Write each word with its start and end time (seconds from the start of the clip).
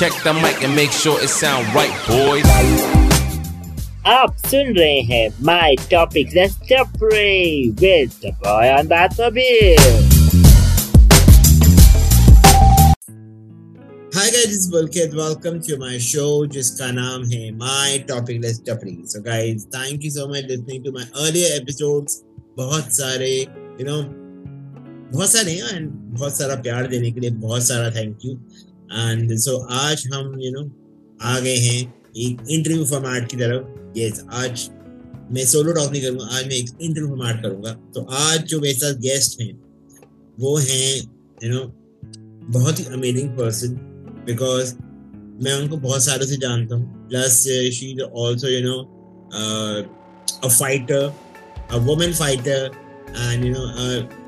Check 0.00 0.14
the 0.24 0.32
mic 0.32 0.64
and 0.64 0.74
make 0.74 0.92
sure 0.92 1.20
it 1.20 1.28
sound 1.28 1.66
right, 1.74 1.92
boys. 2.08 2.46
आप 4.06 4.36
सुन 4.50 4.72
रहे 4.76 5.00
हैं 5.08 5.28
my 5.44 5.76
topic 5.90 6.28
with 7.80 8.12
the 8.22 8.30
boy 8.44 8.70
on 8.76 8.86
that 8.92 9.20
mobile 9.20 9.76
Hi 14.14 14.24
guys, 14.30 14.46
this 14.46 14.56
is 14.60 14.70
Bulkit. 14.76 15.18
Welcome 15.20 15.60
to 15.68 15.78
my 15.84 15.98
show 16.06 16.30
जिसका 16.54 16.90
नाम 16.92 17.28
है 17.32 17.50
My 17.58 17.98
Topic 18.12 18.40
List 18.46 18.64
Tapri. 18.70 18.96
So 19.12 19.22
guys, 19.28 19.68
thank 19.76 20.08
you 20.08 20.14
so 20.16 20.26
much 20.32 20.48
listening 20.54 20.82
to 20.88 20.94
my 20.96 21.06
earlier 21.26 21.52
episodes. 21.60 22.16
बहुत 22.56 22.90
सारे, 23.02 23.30
you 23.80 23.90
know, 23.90 24.00
बहुत 25.12 25.30
सारे 25.30 25.52
हैं 25.52 25.76
and 25.76 25.90
बहुत 26.18 26.36
सारा 26.38 26.54
प्यार 26.62 26.86
देने 26.86 27.10
के 27.10 27.20
लिए 27.20 27.30
बहुत 27.30 27.62
सारा 27.62 27.90
थैंक 27.90 28.24
यू 28.24 28.38
एंड 28.92 29.36
सो 29.38 29.56
आज 29.72 30.02
हम 30.14 30.38
यू 30.40 30.50
नो 30.52 30.62
आ 31.22 31.38
गए 31.40 31.56
हैं 31.56 31.80
एक 32.18 32.46
इंटरव्यू 32.50 32.84
फॉर्मेट 32.86 33.28
की 33.30 33.36
तरफ़। 33.36 33.98
यस 33.98 34.24
आज 34.34 34.68
मैं 35.32 35.44
सोलो 35.46 35.72
टॉक 35.72 35.90
नहीं 35.92 36.02
करूँगा 36.02 36.24
आज 36.36 36.46
मैं 36.46 36.56
एक 36.56 36.70
इंटरव्यू 36.82 37.16
फॉर्मेट 37.16 37.42
करूँगा। 37.42 37.72
तो 37.94 38.02
आज 38.20 38.44
जो 38.44 38.60
मेरे 38.60 38.74
साथ 38.74 38.94
गेस्ट 39.00 39.40
हैं 39.40 39.52
वो 40.40 40.56
हैं 40.58 40.96
यू 41.44 41.50
नो 41.50 41.64
बहुत 42.50 42.80
ही 42.80 42.84
अमेजिंग 42.94 43.30
पर्सन 43.30 43.74
बिकॉज़ 44.26 44.74
मैं 45.44 45.52
उनको 45.52 45.76
बहुत 45.76 46.02
सालों 46.04 46.26
से 46.26 46.36
जानता 46.36 46.76
हूँ। 46.76 47.08
Plus 47.08 47.42
she 47.74 47.90
is 47.92 48.00
also 48.00 48.48
you 48.48 48.60
know 48.64 48.78
a 50.44 50.48
fighter 50.48 51.12
a 51.70 51.76
women 51.86 52.12
fighter 52.14 52.70
and 53.18 53.44
you 53.44 53.52
know 53.56 54.18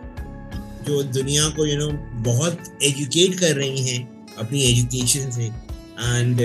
जो 0.86 1.02
दुनिया 1.02 1.48
को 1.48 1.66
यू 1.66 1.72
you 1.72 1.80
नो 1.80 1.90
know, 1.90 2.24
बहुत 2.24 2.82
एजुकेट 2.82 3.38
कर 3.40 3.54
रही 3.56 3.82
हैं 3.82 4.11
अपनी 4.38 4.62
एजुकेशन 4.64 5.30
से. 5.30 5.44
एंड 5.44 6.40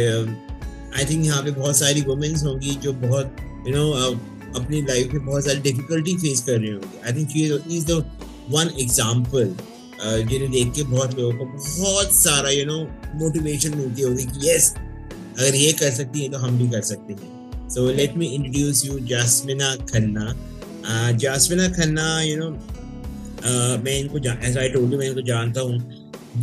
आई 0.97 1.05
थिंक 1.05 1.25
यहाँ 1.25 1.41
पे 1.43 1.51
बहुत 1.51 1.77
सारी 1.77 2.01
वुमेन्स 2.01 2.43
होंगी 2.43 2.75
जो 2.83 2.93
बहुत 3.05 3.35
यू 3.67 3.75
नो 3.75 3.85
uh, 3.91 4.17
अपनी 4.55 4.81
लाइफ 4.81 5.13
में 5.13 5.25
बहुत 5.25 5.45
सारी 5.45 5.59
डिफिकल्टी 5.61 6.15
फेस 6.17 6.41
कर 6.41 6.59
रही 6.59 6.71
होंगी. 6.71 6.99
I 7.05 7.13
think 7.13 7.71
is 7.71 7.85
the 7.85 7.91
one 8.51 8.69
example 8.81 9.55
जिन्हें 10.01 10.51
देख 10.51 10.71
के 10.75 10.83
बहुत 10.83 11.19
लोगों 11.19 11.33
को 11.37 11.45
बहुत 11.45 12.13
सारा 12.15 12.49
यू 12.49 12.65
नो 12.65 12.77
मोटिवेशन 13.19 13.77
मिलती 13.77 14.01
होगी 14.01 14.25
कि 14.25 14.49
यस 14.49 14.73
अगर 14.77 15.55
ये 15.55 15.71
कर 15.79 15.91
सकती 15.93 16.21
है 16.21 16.29
तो 16.31 16.37
हम 16.37 16.57
भी 16.57 16.69
कर 16.69 16.81
सकते 16.89 17.13
हैं. 17.13 17.69
So 17.69 17.89
let 17.91 18.17
me 18.17 18.25
introduce 18.25 18.85
you 18.85 18.99
Jasmina 19.07 19.75
Khanna 19.91 20.33
Jasmina 21.23 21.67
Khanna 21.69 22.05
you 22.21 22.35
know 22.39 22.49
मैं 23.83 23.97
इनको 23.99 24.17
एज 24.17 24.57
आई 24.57 24.69
टोल्ड 24.69 24.93
यू 24.93 24.99
मैं 24.99 25.07
इनको 25.07 25.21
जानता 25.27 25.61
हूँ. 25.61 25.79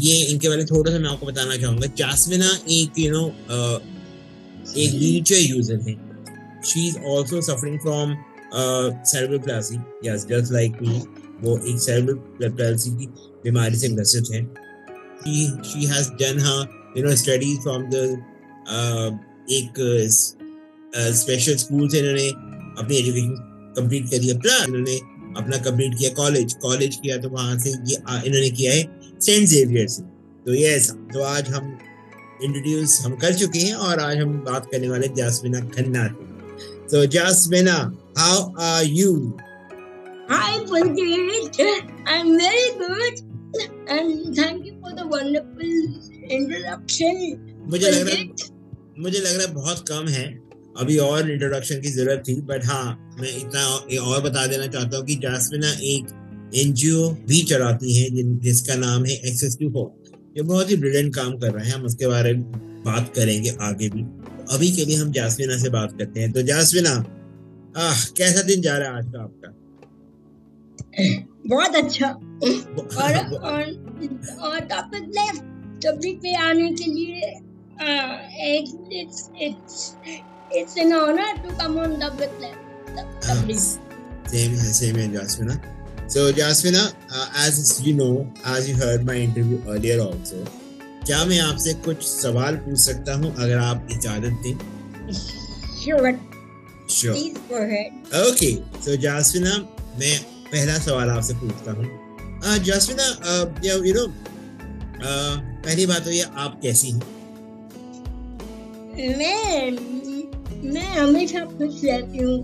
ये 0.00 0.14
इनके 0.24 0.48
बारे 0.48 0.58
में 0.58 0.66
थोड़ा 0.66 0.90
सा 0.92 0.98
मैं 0.98 1.08
आपको 1.10 1.26
बताना 1.26 1.56
चाहूँगा। 1.56 1.86
जासमिना 1.98 2.50
एक 2.70 2.98
यू 2.98 3.10
नो 3.12 3.24
एक 4.76 4.90
व्हील 4.92 5.22
चेयर 5.22 5.50
यूज़र 5.50 5.80
है। 5.88 5.94
She 6.66 6.86
is 6.88 6.98
also 7.12 7.40
suffering 7.42 7.78
from 7.80 8.16
cerebral 9.04 9.38
palsy 9.44 9.76
yes 10.06 10.26
just 10.30 10.52
like 10.52 10.82
me 10.82 11.00
वो 11.42 11.56
एक 11.70 11.80
सेरेब्रल 11.82 12.50
प्लासी 12.50 12.90
की 12.90 13.06
बीमारी 13.44 13.76
से 13.78 13.88
ग्रसित 13.88 14.30
है। 14.32 14.42
She 15.24 15.86
has 15.90 16.10
done 16.20 16.38
her 16.46 16.60
you 16.96 17.02
know 17.04 17.14
studies 17.18 17.58
from 17.64 17.84
the 17.92 18.02
uh, 18.76 19.10
एक 19.50 19.78
स्पेशल 21.14 21.56
स्कूल 21.56 21.88
से 21.88 21.98
इन्होंने 21.98 22.28
अपनी 22.28 22.96
एजुकेशन 22.96 23.34
कंप्लीट 23.76 24.10
करी 24.10 24.28
है। 24.28 24.38
प्लस 24.40 24.66
इन्होंने 24.68 24.96
अपना 25.38 25.56
कंप्लीट 25.64 25.98
किया 25.98 26.10
कॉलेज 26.14 26.52
कॉलेज 26.62 26.96
किया 26.96 27.16
तो 27.16 27.28
वहाँ 27.30 27.58
से 27.58 27.70
ये 27.70 27.96
इन्होंने 28.26 28.50
किया 28.50 28.72
है 28.72 28.82
सेंट 29.24 29.48
जेवियर 29.48 29.86
से 29.88 30.02
तो 30.46 30.54
यस 30.54 30.90
तो 31.12 31.22
आज 31.24 31.48
हम 31.50 31.78
इंट्रोड्यूस 32.42 33.00
हम 33.04 33.16
कर 33.16 33.34
चुके 33.34 33.58
हैं 33.58 33.74
और 33.88 34.00
आज 34.00 34.18
हम 34.18 34.32
बात 34.46 34.68
करने 34.72 34.88
वाले 34.88 35.08
जासमिना 35.16 35.60
खन्ना 35.76 36.06
तो 36.90 37.04
Jasmina 37.14 37.76
how 38.18 38.52
are 38.62 38.84
you 38.86 39.14
hi 40.30 40.54
Hi, 40.54 40.64
Pulkit. 40.64 41.58
I'm 42.06 42.38
very 42.38 42.68
good. 42.78 43.20
And 43.86 44.34
thank 44.34 44.64
you 44.64 44.78
for 44.80 44.92
the 44.92 45.06
wonderful 45.06 45.74
introduction. 46.30 47.18
मुझे 47.70 47.90
लग 47.90 48.08
रहा 48.08 48.14
है 48.14 48.24
मुझे 48.98 49.18
लग 49.18 49.34
रहा 49.34 49.46
है 49.46 49.52
बहुत 49.54 49.84
कम 49.88 50.08
है 50.08 50.24
अभी 50.78 50.96
और 50.98 51.30
इंट्रोडक्शन 51.30 51.80
की 51.80 51.90
ज़रूरत 51.90 52.22
थी 52.28 52.40
बट 52.42 52.64
हाँ 52.66 52.84
मैं 53.20 53.36
इतना 53.36 53.66
और 54.04 54.22
बता 54.22 54.46
देना 54.46 54.66
चाहता 54.66 54.96
हूँ 54.96 55.06
कि 55.06 55.14
जासमिना 55.22 55.72
एक 55.88 56.06
एनजीओ 56.60 57.10
भी 57.10 57.42
चलाती 57.42 57.94
है 57.94 58.10
जिन, 58.10 58.38
जिसका 58.38 58.74
नाम 58.74 59.04
है 59.04 59.12
एक्सेस 59.12 59.56
टू 59.60 59.68
होप 59.68 60.00
ये 60.36 60.42
बहुत 60.42 60.70
ही 60.70 60.76
ब्रिलियंट 60.76 61.14
काम 61.14 61.38
कर 61.38 61.52
रहे 61.52 61.66
हैं। 61.66 61.74
हम 61.74 61.82
उसके 61.82 62.06
बारे 62.06 62.32
में 62.32 62.42
बात 62.82 63.12
करेंगे 63.16 63.56
आगे 63.60 63.88
भी। 63.88 64.02
अभी 64.54 64.72
के 64.72 64.84
लिए 64.84 64.96
हम 64.96 65.12
जासमिना 65.12 65.58
से 65.58 65.68
बात 65.68 65.92
करते 65.98 66.20
हैं। 66.20 66.32
तो 66.32 66.42
जासमिना 66.42 66.90
आह 67.76 68.04
कैसा 68.04 68.42
दिन 68.42 68.60
जा 68.60 68.76
रहा 68.78 68.90
है 68.90 68.96
आज 68.96 69.04
का 69.04 69.22
आपका? 69.22 69.54
बहुत 71.46 71.76
अच्छा। 71.76 72.06
और 73.02 73.16
और 73.36 73.62
और 74.40 74.60
टॉपिक 74.60 75.02
लेफ़्ट 75.02 75.42
टॉपिक 75.86 76.18
पे 76.18 76.36
आने 76.36 76.70
के 76.70 76.90
लिए 76.90 77.20
एक 78.56 78.88
it's 78.92 79.30
it's 79.42 79.94
it's 80.56 80.78
an 80.78 80.94
honour 80.94 81.36
to 81.36 81.56
come 81.56 81.78
on 81.78 81.90
left 81.90 83.62
same 84.28 84.50
है 84.52 84.72
सेम 84.72 84.96
है 84.96 85.12
Jasmina 85.12 85.73
So 86.06 86.32
Jasmina, 86.32 86.94
uh, 87.10 87.28
as 87.36 87.80
you 87.84 87.94
know, 87.94 88.30
as 88.44 88.68
you 88.68 88.76
heard 88.76 89.04
my 89.06 89.16
interview 89.16 89.58
earlier 89.68 89.98
also, 90.00 90.36
क्या 91.06 91.24
मैं 91.24 91.38
आपसे 91.40 91.72
कुछ 91.84 92.02
सवाल 92.06 92.56
पूछ 92.66 92.78
सकता 92.78 93.14
हूँ 93.14 93.34
अगर 93.34 93.58
आप 93.58 93.88
इजाज़त 93.92 94.32
दें? 94.44 94.54
Sure. 95.84 96.12
Sure. 96.88 97.14
Please 97.14 97.38
go 97.48 97.56
ahead. 97.56 97.92
Okay. 98.12 98.52
So 98.80 98.96
Jasmina, 98.96 99.56
मैं 99.98 100.14
पहला 100.52 100.78
सवाल 100.84 101.10
आपसे 101.10 101.34
पूछता 101.42 101.72
हूँ. 101.72 101.88
Uh, 102.42 102.58
Jasmina, 102.68 103.08
uh, 103.24 103.46
you, 103.62 103.82
you 103.84 103.94
know, 103.94 104.06
uh, 105.00 105.36
पहली 105.66 105.86
बात 105.86 106.04
तो 106.04 106.10
ये 106.10 106.22
आप 106.22 106.60
कैसी 106.62 106.90
हैं? 106.90 107.02
मैं 109.18 109.70
मैं 110.72 110.88
हमेशा 110.96 111.44
खुश 111.44 111.80
रहती 111.84 112.18
हूँ 112.18 112.36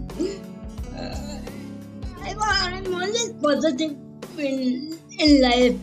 I'm 2.23 2.95
always 2.95 3.33
positive 3.43 3.97
in 4.39 4.99
in 5.19 5.41
life. 5.43 5.79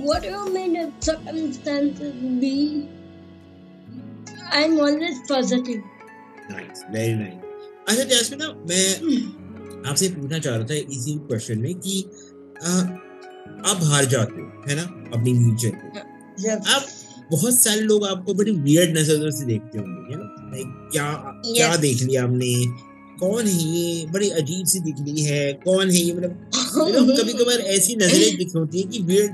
Whatever 0.00 0.50
may 0.50 0.68
the 0.68 0.92
circumstances 1.00 2.14
be, 2.40 2.88
I'm 4.50 4.78
always 4.78 5.18
positive. 5.28 5.82
Nice, 6.50 6.84
very 6.92 7.14
nice. 7.14 7.44
अच्छा 7.88 8.04
जैस्मिना 8.04 8.46
मैं 8.68 8.86
आपसे 9.90 10.08
पूछना 10.14 10.38
चाह 10.38 10.56
रहा 10.56 10.66
था 10.70 10.74
इसी 10.96 11.12
क्वेश्चन 11.28 11.58
में 11.58 11.74
कि 11.84 11.94
आ, 12.64 12.70
आप 13.70 13.80
हार 13.90 14.04
जाते 14.14 14.40
हो 14.40 14.64
है 14.68 14.74
ना 14.76 14.82
अपनी 15.16 15.32
नीचे 15.32 15.70
को 15.76 16.00
आप 16.74 16.86
बहुत 17.30 17.54
सारे 17.62 17.80
लोग 17.80 18.04
आपको 18.06 18.34
बड़ी 18.34 18.52
वियर्ड 18.66 18.98
नज़रों 18.98 19.30
से 19.38 19.44
देखते 19.46 19.78
होंगे 19.78 20.14
है 20.14 20.18
ना 20.20 20.26
क्या 20.92 21.08
yes. 21.46 21.56
क्या 21.56 21.76
देख 21.86 22.02
लिया 22.02 22.24
हमने 22.24 22.52
कौन 23.20 23.46
है 23.46 23.52
ये? 23.52 24.06
बड़ी 24.12 24.28
अजीब 24.40 24.66
सी 24.66 24.80
दिख 24.80 24.96
रही 25.00 25.22
है। 25.24 25.52
कौन 25.64 25.90
है 25.90 25.96
ये? 25.96 26.12
मतलब 26.14 27.16
कभी 27.20 27.32
कभार 27.32 27.60
ऐसी 27.76 27.96
नज़रें 27.96 28.36
दिख 28.36 28.54
होती 28.56 28.80
है 28.80 28.88
कि 28.88 28.98
वियर्ड 29.02 29.32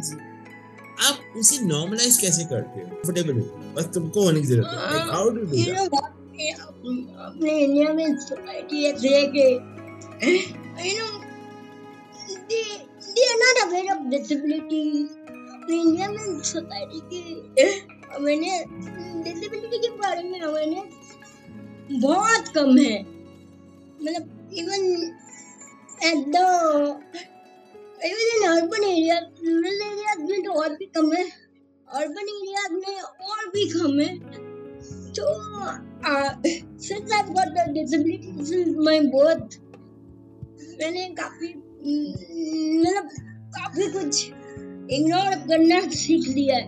आप 1.07 1.17
उसे 1.39 1.59
नॉर्मलाइज 1.67 2.17
कैसे 2.19 2.45
करते 2.45 2.81
हो? 2.81 2.87
कंफर्टेबल 2.87 3.39
हो? 3.41 3.47
बस 3.77 3.85
तुमको 3.95 4.25
होने 4.25 4.41
की 4.41 4.47
ज़रूरत 4.47 4.69
है। 4.93 5.01
हाउ 5.11 5.29
डू 5.31 5.41
डू 5.41 5.47
दैट 5.47 5.95
अपने 7.27 7.59
इंडिया 7.59 7.93
में 7.95 8.17
सोसाइटी 8.19 8.85
है 8.85 8.93
कि 8.97 9.45
you 10.87 10.95
know 10.99 11.09
they 12.49 12.63
they 13.15 13.23
are 13.31 13.37
not 13.43 13.57
aware 13.67 13.93
of 13.93 14.03
disability 14.11 14.83
अपने 15.03 15.77
इंडिया 15.77 16.09
में 16.11 16.41
सोसाइटी 16.43 17.01
की 17.11 17.21
अवेयरनेस 18.17 18.61
डिसेबिलिटी 19.25 19.79
के 19.79 19.91
बारे 19.99 20.23
में 20.29 20.41
अवेयरनेस 20.41 20.89
बहुत 22.03 22.49
कम 22.55 22.77
है। 22.79 22.97
मतलब 24.05 24.25
even 24.59 24.83
at 26.05 26.19
the 26.29 26.37
even 28.05 28.27
in 28.35 28.43
urban 28.49 28.85
area 28.85 29.19
rural 29.19 29.81
area 29.83 30.15
में 30.21 30.43
तो 30.45 30.53
और 30.63 30.71
भी 30.77 30.87
कम 30.97 31.13
है। 31.13 31.25
अर्बन 31.89 32.29
एरिया 32.31 32.69
में 32.73 33.01
और 33.01 33.49
भी 33.55 33.65
कम 33.71 34.01
है। 34.01 34.13
तो 35.17 35.25
since 36.85 37.13
I 37.13 37.23
got 37.31 37.49
the 37.49 37.71
disability 37.73 38.45
since 38.47 38.75
my 38.87 39.01
birth 39.15 39.59
मैंने 40.81 41.09
काफ़ी 41.21 41.49
मतलब 41.49 43.09
काफ़ी 43.57 43.87
कुछ 43.93 44.25
इग्नोर 44.95 45.35
करना 45.49 45.81
सीख 45.93 46.29
लिया 46.29 46.57
है। 46.57 46.65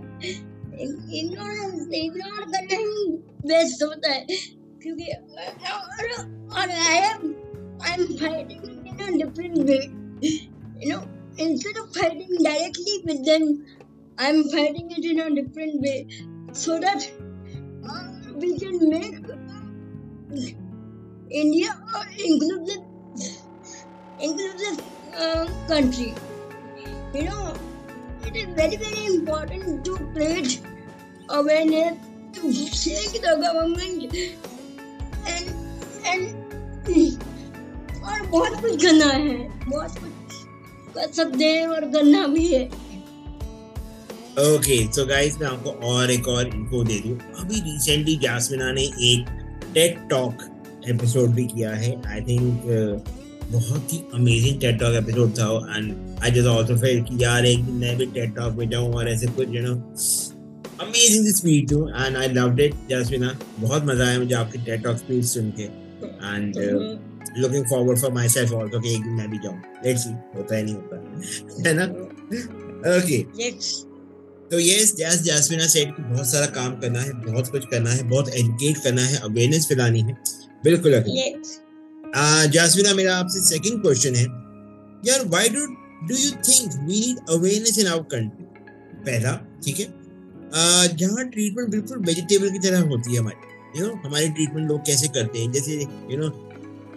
इग्नोर 1.19 1.95
इग्नोर 1.95 2.41
करना 2.45 2.77
ही 2.77 3.07
बेस्ट 3.47 3.83
होता 3.83 4.13
है। 4.13 4.27
क्योंकि 4.86 5.12
और 5.72 6.12
और 6.58 6.70
I 6.70 6.98
am 7.12 7.36
I'm 7.82 8.08
fighting 8.18 8.64
in 8.86 9.02
a 9.02 9.26
different 9.26 9.58
way. 9.68 9.92
You 10.80 10.90
know, 10.90 11.04
instead 11.38 11.78
of 11.78 11.94
fighting 11.94 12.32
directly 12.44 13.02
with 13.06 13.26
them, 13.26 13.66
I'm 14.18 14.44
fighting 14.50 14.92
it 14.92 15.06
in 15.06 15.20
a 15.20 15.30
different 15.30 15.82
way 15.82 16.08
so 16.54 16.80
that 16.80 17.10
we 18.36 18.58
can 18.60 18.90
make 18.90 19.16
India 21.30 21.70
an 21.96 22.08
inclusive, 22.26 22.84
inclusive 24.20 24.84
uh, 25.16 25.48
country. 25.68 26.14
You 27.14 27.24
know, 27.24 27.54
it 28.26 28.36
is 28.36 28.54
very 28.56 28.76
very 28.78 29.06
important 29.06 29.86
to 29.86 29.98
create 30.14 30.62
awareness 31.30 31.98
to 32.34 32.54
shake 32.54 33.22
the 33.22 33.38
government 33.42 34.14
and 35.27 35.47
and 36.13 36.25
और 38.05 38.27
बहुत 38.27 38.61
कुछ। 38.63 38.85
करना 38.85 39.07
है। 39.07 39.37
बहुत 39.69 39.99
कुछ। 39.99 40.13
कर 40.95 41.13
सकते 41.13 41.45
हैं 41.45 41.67
और 41.67 41.85
करना 41.91 42.27
भी 42.27 42.47
है। 42.47 42.65
ओके 44.47 44.77
सो 44.93 45.05
गाइस 45.07 45.39
मैं 45.41 45.47
आपको 45.49 45.71
और 45.91 46.11
एक 46.11 46.29
और 46.29 46.49
इन्फो 46.49 46.83
दे 46.85 46.99
दूँ। 47.01 47.19
अभी 47.41 47.61
रिसेंटली 47.61 48.17
जासमिना 48.17 48.73
ने 48.73 48.83
एक 48.83 49.27
टेक 49.75 49.99
टॉक 50.11 50.43
एपिसोड 50.89 51.31
भी 51.31 51.45
किया 51.47 51.71
है। 51.71 51.93
आई 52.07 52.21
थिंक 52.21 52.63
बहुत 53.53 53.93
ही 53.93 53.99
अमेजिंग 54.15 54.61
टेक 54.61 54.77
टॉक 54.81 54.95
एपिसोड 54.95 55.31
था। 55.31 55.49
And 55.77 55.95
I 56.25 56.31
just 56.31 56.49
also 56.49 56.77
feel 56.77 57.03
कि 57.03 57.23
यार 57.25 57.47
एक 57.47 57.65
दिन 57.65 57.75
मैं 57.75 57.97
भी 57.97 58.07
टेक 58.07 58.35
टॉक 58.37 58.55
में 58.55 58.69
जाऊँ 58.71 58.93
और 58.95 59.09
ऐसे 59.09 59.27
कुछ 59.27 59.49
you 59.49 59.63
know 59.63 59.75
amazing 60.81 61.27
speech 61.35 61.69
to 61.71 61.87
and 61.89 62.17
I 62.17 62.29
loved 62.29 62.61
it 62.61 62.75
Jasmina 62.91 63.37
बहुत 63.59 63.85
मज़ा 63.85 64.07
आया 64.07 64.19
मुझे 64.19 64.35
आपकी 64.35 64.59
टेक 64.65 64.81
टॉक 64.85 64.97
स्पीच 64.97 65.25
सुन 65.27 65.51
के. 65.59 65.63
And 65.63 66.55
looking 67.39 67.65
forward 67.71 67.99
for 68.01 68.13
myself 68.29 68.53
also 68.53 68.81
कि 68.81 68.95
एक 68.95 69.03
दिन 69.03 69.13
मैं 69.13 69.31
भी 69.31 69.39
जाऊँ. 69.39 69.57
लेट्स 69.85 70.03
सी 70.03 70.11
होता 70.37 70.57
है 70.57 70.63
नहीं 70.65 70.75
होता 70.75 71.69
है 71.69 71.75
ना? 71.75 71.85
ओके 72.97 73.19
तो 74.51 74.59
यस 74.61 74.95
जैस 74.97 75.23
जैसमिना 75.23 75.67
सेड 75.69 75.95
कि 75.95 76.03
बहुत 76.03 76.27
सारा 76.31 76.47
काम 76.57 76.75
करना 76.81 77.01
है 77.01 77.13
बहुत 77.23 77.49
कुछ 77.51 77.65
करना 77.71 77.91
है 77.91 78.03
बहुत 78.09 78.29
एजुकेट 78.31 78.77
करना 78.83 79.03
है 79.03 79.17
अवेयरनेस 79.21 79.67
फैलानी 79.69 80.01
है. 80.01 80.17
बिल्कुल 80.65 80.93
Yes. 80.93 81.49
जैसमिना 82.53 82.93
मेरा 82.95 83.15
आपसे 83.17 83.41
सेकंड 83.45 83.81
क्वेश्चन 83.83 84.15
है. 84.15 84.25
यार 85.07 85.25
why 85.27 85.49
do 85.49 85.67
do 86.09 86.15
you 86.17 86.31
think 86.31 86.75
we 86.75 87.01
need 87.01 87.19
awareness 87.31 87.79
in 87.79 87.87
our 87.87 88.03
country 88.13 88.45
पहला 89.01 89.33
ठीक 89.65 89.81
है? 89.81 89.87
जहाँ 90.55 91.25
ट्रीटमेंट 91.29 91.69
बिल्कुल 91.71 91.99
वेजिटेबल 91.99 92.51
की 92.51 92.59
तरह 92.59 92.81
होती 92.81 93.15
है 93.15 93.21
हमारी। 93.21 93.81
यू 93.81 93.87
नो 93.87 93.93
हमारी 93.95 94.29
ट्रीटमेंट 94.29 94.69
लोग 94.69 94.81
कैसे 94.81 95.09
करते 95.09 95.39
हैं? 95.39 95.53
जैसे 95.53 95.73
यू 96.11 96.17
नो 96.17 96.29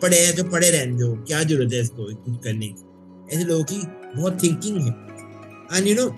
पढ़े 0.01 0.19
हैं 0.19 0.35
तो 0.35 0.43
पढ़े 0.43 0.69
रहने 0.69 0.97
दो। 0.97 1.13
क्या 1.23 1.43
ज़रूरत 1.43 1.73
है 1.73 1.81
इसको 1.81 2.03
कुछ 2.03 2.37
करने 2.43 2.67
की? 2.67 2.83
ऐसे 3.35 3.45
लोगों 3.45 3.63
की 3.63 3.79
बहुत 4.15 4.43
थिंकिंग 4.43 4.81
है। 4.81 4.91
And 5.77 5.87
you 5.87 5.95
know. 5.95 6.09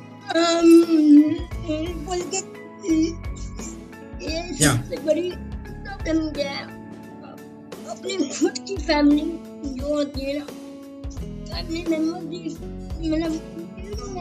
बड़ी 5.06 5.31
प्रॉब्लम 5.31 6.30
क्या 6.30 6.51
है? 6.51 6.63
अपनी 7.89 8.18
खुद 8.18 8.57
की 8.68 8.78
फैमिली 8.78 9.25
जो 9.80 9.95
होती 9.95 10.22
है 10.22 10.38
ना 10.39 10.45
फैमिली 10.45 11.81
मेंबर 11.89 12.19
की 12.25 13.10
मतलब 13.10 13.33
you 13.80 13.92
don't 13.95 14.13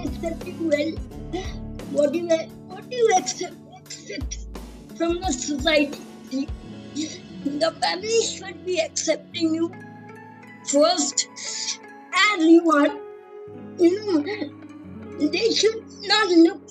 you 2.90 3.10
accept 3.16 4.38
from 4.96 5.20
the 5.20 5.32
society 5.32 6.48
the 7.44 7.70
family 7.80 8.22
should 8.22 8.64
be 8.64 8.80
accepting 8.80 9.54
you 9.54 9.72
first 10.72 11.28
as 12.32 12.44
you 12.44 12.70
are 12.70 12.92
you 13.78 13.92
know 13.98 15.28
they 15.30 15.50
should 15.50 15.84
not 16.02 16.28
look 16.30 16.62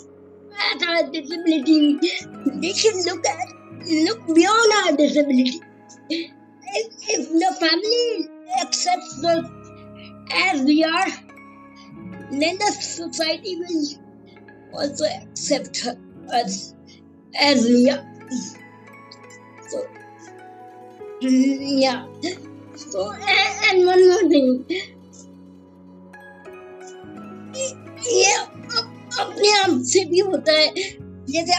at 0.60 0.83
our 0.88 1.12
disability. 1.12 2.00
They 2.45 2.74
should 2.74 3.06
look 3.06 3.25
at 3.25 3.48
look 3.88 4.36
beyond 4.36 4.74
our 4.83 4.98
disability. 4.98 5.62
If, 6.10 6.31
if 7.07 7.30
the 7.30 7.56
family 7.60 8.30
accepts 8.62 9.24
us 9.24 9.45
as 10.31 10.62
we 10.62 10.83
are, 10.83 11.07
then 12.31 12.57
the 12.57 12.71
society 12.80 13.56
will 13.57 14.80
also 14.80 15.06
accept 15.06 15.86
us 15.88 15.95
as 16.31 17.66
we 17.66 17.90
are. 17.90 18.06
So, 19.70 19.86
yeah. 21.22 22.06
So, 22.76 23.12
and, 23.12 23.66
and 23.70 23.86
one 23.86 24.10
more 24.10 24.30
thing. 24.30 24.66
ये 28.10 28.34
अपने 29.20 29.50
आप 29.52 29.81
से 29.86 30.04
भी 30.10 30.20
होता 30.20 30.52
है 30.52 30.68
जैसे 31.31 31.58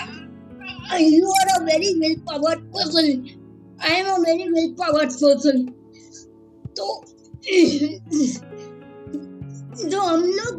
you 1.05 1.31
are 1.31 1.49
a 1.49 1.59
very 1.65 1.93
well 2.01 2.15
powered 2.29 2.61
person 2.77 3.07
I 3.85 3.97
am 3.97 4.07
a 4.07 4.17
very 4.21 4.49
well 4.53 4.73
powered 4.79 5.13
person 5.23 5.65
तो 6.79 6.87
जो 9.89 10.01
हम 10.01 10.25
लोग 10.25 10.55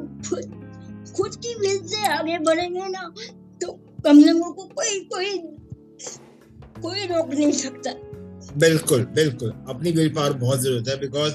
खुद 1.17 1.35
की 1.43 1.55
विल 1.61 1.79
से 1.87 2.05
आगे 2.07 2.37
बढ़ेंगे 2.45 2.87
ना 2.87 3.03
लोगों 4.07 4.51
को 4.53 4.63
कोई 4.75 4.99
कोई 5.13 5.37
कोई 6.81 7.05
रोक 7.07 7.33
नहीं 7.33 7.51
सकता। 7.51 7.91
बिल्कुल 8.57 9.03
बिल्कुल। 9.15 9.49
अपनी 9.69 9.91
विल 9.91 10.09
पावर 10.13 10.33
बहुत 10.37 10.59
ज़रूरत 10.61 10.87
है 10.89 10.95
बिकॉज़ 10.99 11.33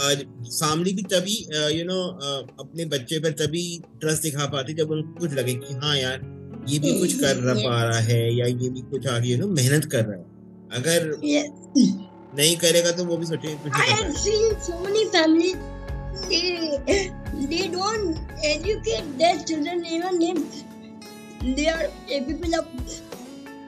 फैमिली 0.00 0.92
भी 0.92 1.02
तभी 1.12 1.36
यू 1.78 1.84
नो 1.84 2.00
अपने 2.62 2.84
बच्चे 2.94 3.18
पर 3.18 3.30
तभी 3.40 3.62
ट्रस्ट 4.00 4.22
दिखा 4.22 4.46
पाती 4.54 4.74
जब 4.74 4.90
उनको 4.90 5.20
कुछ 5.20 5.32
लगे 5.34 5.54
कि 5.54 5.74
हाँ 5.82 5.96
यार 5.96 6.20
ये 6.68 6.78
भी 6.78 6.98
कुछ 7.00 7.14
कर 7.20 7.36
रहा 7.36 7.54
पा 7.54 7.82
रहा 7.84 7.98
है 8.08 8.22
या 8.36 8.46
ये 8.46 8.68
भी 8.68 8.80
कुछ 8.90 9.06
आगे 9.06 9.28
यू 9.28 9.38
नो 9.38 9.46
मेहनत 9.48 9.84
कर 9.92 10.04
रहा 10.04 10.18
है। 10.18 10.24
अगर 10.72 11.10
नहीं 12.36 12.56
करेगा 12.56 12.90
तो 12.92 13.04
वो 13.04 13.16
भी 13.16 13.26
सोचेंगे 13.26 13.54
कुछ 13.62 13.72
कर 13.72 13.78
have 13.92 14.16
seen 14.24 14.56
so 14.66 14.74
many 14.86 15.04
families 15.14 15.56
they 16.28 16.42
they 17.52 17.68
don't 17.68 18.18
educate 18.50 19.08
their 19.22 19.36
children 19.50 19.84
even 19.96 20.20
if 20.30 20.38
they 21.41 21.67
are 21.69 21.87
capable 22.07 22.55
of 22.55 22.67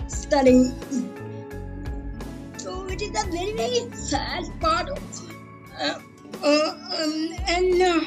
studying. 0.08 0.74
So 2.58 2.86
it 2.88 3.02
is 3.02 3.10
a 3.10 3.26
very 3.32 3.54
very 3.54 3.82
sad 3.94 4.46
part 4.60 4.90
of 4.90 5.00
uh, 5.80 6.00
uh, 6.44 6.72
um, 7.02 7.34
and 7.48 7.82
uh, 7.82 8.02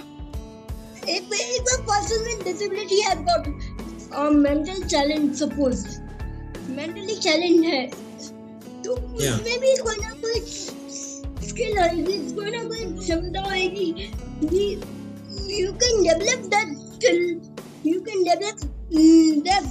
if, 1.07 1.25
if 1.31 1.79
a 1.79 1.83
person 1.85 2.23
with 2.29 2.45
disability 2.45 3.01
has 3.03 3.19
got 3.21 3.47
a 4.13 4.31
mental 4.31 4.81
challenge 4.89 5.37
suppose 5.37 6.01
mentally 6.69 7.17
challenged 7.27 7.65
है 7.73 7.83
तो 8.85 8.97
Yeah. 9.21 9.35
उसमें 9.37 9.59
भी 9.61 9.71
कोई 9.87 9.97
ना 10.03 10.11
कोई 10.21 10.41
skill 11.49 11.79
आएगी 11.79 12.17
कोई 12.35 12.51
ना 12.51 12.63
कोई 12.69 12.85
क्षमता 13.01 13.41
आएगी 13.51 13.89
कि 14.43 14.63
you 15.59 15.73
can 15.83 16.03
develop 16.07 16.47
that 16.55 16.69
skill 16.85 17.21
you 17.91 18.01
can 18.07 18.25
develop 18.29 18.63
mm, 18.92 19.44
that 19.44 19.66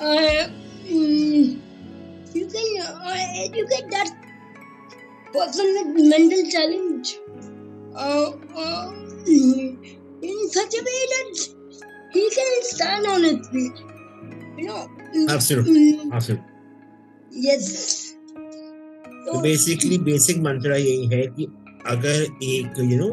uh, 0.00 0.48
mm, 0.88 1.60
you 2.34 2.46
can 2.46 2.68
uh, 2.82 3.16
educate 3.44 3.90
that 3.90 4.10
person 5.32 5.66
with 5.76 6.08
mental 6.08 6.50
challenge 6.50 7.16
uh, 7.96 8.30
uh, 8.56 8.92
in 9.26 10.48
such 10.50 10.74
a 10.74 10.82
way 10.88 11.02
that 11.14 11.48
he 12.12 12.30
can 12.30 12.62
stand 12.62 13.06
on 13.06 13.22
his 13.22 13.48
feet 13.48 13.84
you 14.58 14.66
know 14.66 14.88
Absolutely. 15.28 15.98
Mm, 15.98 16.12
Absolutely. 16.12 16.50
yes 17.30 18.10
तो 19.26 19.40
basically 19.42 19.98
basic 20.06 20.38
मंत्रा 20.44 20.76
यही 20.76 21.06
है 21.12 21.26
कि 21.36 21.44
अगर 21.86 22.22
एक 22.44 22.78
you 22.78 22.96
no 22.98 23.08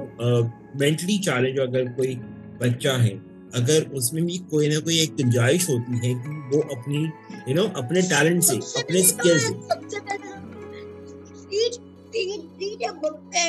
mentally 0.79 1.17
challenge 1.27 1.59
अगर 1.59 1.85
कोई 1.99 2.15
बच्चा 2.61 2.93
है 3.03 3.13
अगर 3.59 3.87
उसमें 3.99 4.23
भी 4.25 4.37
कोई 4.51 4.67
ना 4.69 4.79
कोई 4.87 4.99
एक 5.01 5.15
गुंजाइश 5.15 5.69
होती 5.69 5.97
है 6.07 6.13
कि 6.23 6.35
वो 6.51 6.61
अपनी 6.75 7.03
यू 7.49 7.55
नो 7.55 7.63
अपने 7.81 8.01
टैलेंट 8.13 8.43
से 8.43 8.57
अपने 8.81 9.03
स्किल 9.11 9.39
से 9.39 9.53
तो- 9.53 9.71
सबसे 9.71 9.99
पहले 9.99 10.39
teach 11.53 11.77
teach 12.11 12.43
teach 12.59 12.83
a 12.89 12.91
book 12.99 13.39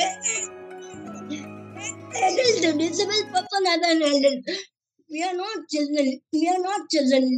adult 2.21 2.79
disabled 2.79 3.29
person 3.35 3.67
as 3.73 3.85
an 3.91 4.01
adult 4.09 4.49
we 5.09 5.23
are 5.27 5.35
not 5.37 5.67
children 5.75 6.09
we 6.33 6.43
are 6.53 6.61
not 6.65 6.89
children 6.95 7.29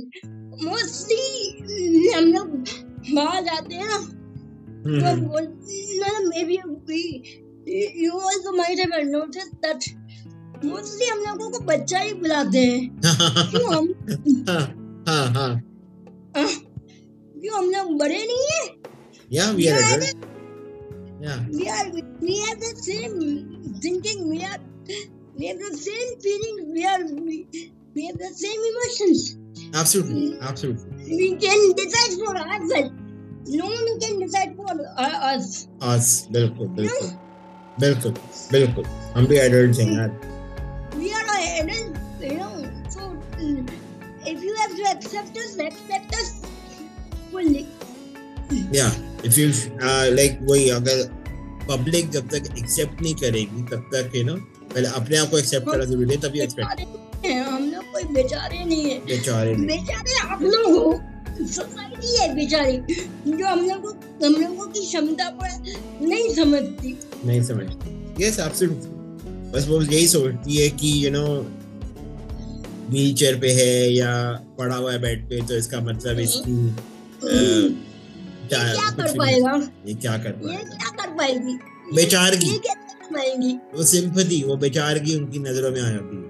mostly 0.69 1.25
हम 2.15 2.31
लोग 2.34 2.57
बाहर 3.15 3.43
जाते 3.43 3.75
हैं 3.75 3.88
ना 3.88 3.95
हम्म, 3.95 5.00
तो 5.00 5.05
हम्म, 5.05 5.27
बोल 5.27 5.43
मतलब 5.43 6.29
maybe 6.34 6.57
we 6.89 7.01
you 8.03 8.13
also 8.29 8.51
might 8.57 8.79
have 8.84 8.95
noticed 9.12 9.55
that 9.65 9.88
mostly 10.65 11.05
हम 11.05 11.19
लोगों 11.19 11.50
को 11.50 11.60
बच्चा 11.65 12.00
ही 12.00 12.13
बुलाते 12.13 12.57
हैं। 12.57 13.00
क्यों 13.51 13.75
हम 13.75 13.93
हम 17.55 17.69
लोग 17.69 17.98
बड़े 18.00 18.17
नहीं 18.17 18.45
है? 18.51 18.63
बिल्कुल 36.31 36.67
बिल्कुल 37.79 38.12
बिल्कुल 38.51 38.86
हम 38.86 39.25
भी 39.25 39.38
एडल्ट 39.38 39.79
हैं 39.79 39.91
यार 39.93 40.35
accept 44.96 45.40
us, 45.44 45.56
accept 45.68 46.20
us 46.22 46.30
fully. 47.32 47.64
या 48.75 48.88
इफ़ 49.25 49.40
यू 49.40 49.48
लाइक 50.16 50.40
वही 50.50 50.70
अगर 50.72 51.04
पब्लिक 51.70 52.10
जब 52.12 52.28
तक 52.30 52.54
एक्सेप्ट 52.58 53.02
नहीं 53.02 53.16
करेगी 53.22 53.64
तब 53.72 53.90
तक 53.94 54.12
यू 54.16 54.24
नो 54.24 54.36
पहले 54.74 54.88
अपने 55.00 55.18
आप 55.18 55.30
को 55.30 55.38
एक्सेप्ट 55.38 55.70
करना 55.70 55.86
ज़रूरी 55.86 56.16
है 56.16 56.22
तभी 56.22 56.40
हैं, 57.25 57.44
हम 57.44 57.64
लोग 57.72 57.84
कोई 57.92 58.04
बेचारे 58.14 58.64
नहीं 58.66 58.90
है। 58.90 58.98
बेचारे 59.06 59.56
नहीं। 59.56 59.68
बेचारे 59.68 60.18
आप 60.24 60.42
लोग 60.42 60.66
हो 60.75 61.46
सोसाइटी 61.46 62.16
है 62.18 62.34
बेचारी 62.36 62.78
जो 62.78 63.46
हम 63.46 63.60
लोग 63.60 63.88
हम 64.24 64.34
लोगों 64.34 64.68
की 64.68 64.86
क्षमता 64.86 65.30
पर 65.40 65.50
नहीं 66.02 66.34
समझती। 66.36 66.98
नहीं 67.25 67.42
समझते। 67.44 68.24
यस 68.25 68.40
एब्सोल्युटली 68.40 69.52
बस 69.52 69.68
वो 69.70 69.82
यही 69.82 70.08
सोचती 70.08 70.58
है 70.58 70.70
कि 70.82 70.92
यू 71.06 71.12
नो 71.12 71.25
व्हील 72.89 73.13
चेयर 73.15 73.39
पे 73.39 73.51
है 73.54 73.92
या 73.94 74.12
पड़ा 74.58 74.75
हुआ 74.75 74.92
है 74.92 75.00
बेड 75.01 75.24
पे 75.30 75.42
तो 75.48 75.56
इसका 75.58 75.80
मतलब 75.82 76.20
इसकी 76.20 76.58
क्या 78.50 78.89
कर 78.98 79.18
पाएगा 79.18 79.56
ये 79.88 79.94
क्या 79.96 80.18
कर 80.18 80.32
पाएगा 80.42 80.75
क्या 80.75 80.89
कर 80.89 81.15
पाएगी 81.18 81.58
बेचारगी 81.96 82.60
पाएगी 83.13 83.54
वो 83.75 83.84
सिंपथी 83.94 84.44
वो 84.44 84.56
बेचारगी 84.65 85.15
उनकी 85.15 85.39
नज़रों 85.39 85.72
में 85.72 85.82
आ 85.82 85.89
जाती 85.89 86.18
है 86.18 86.24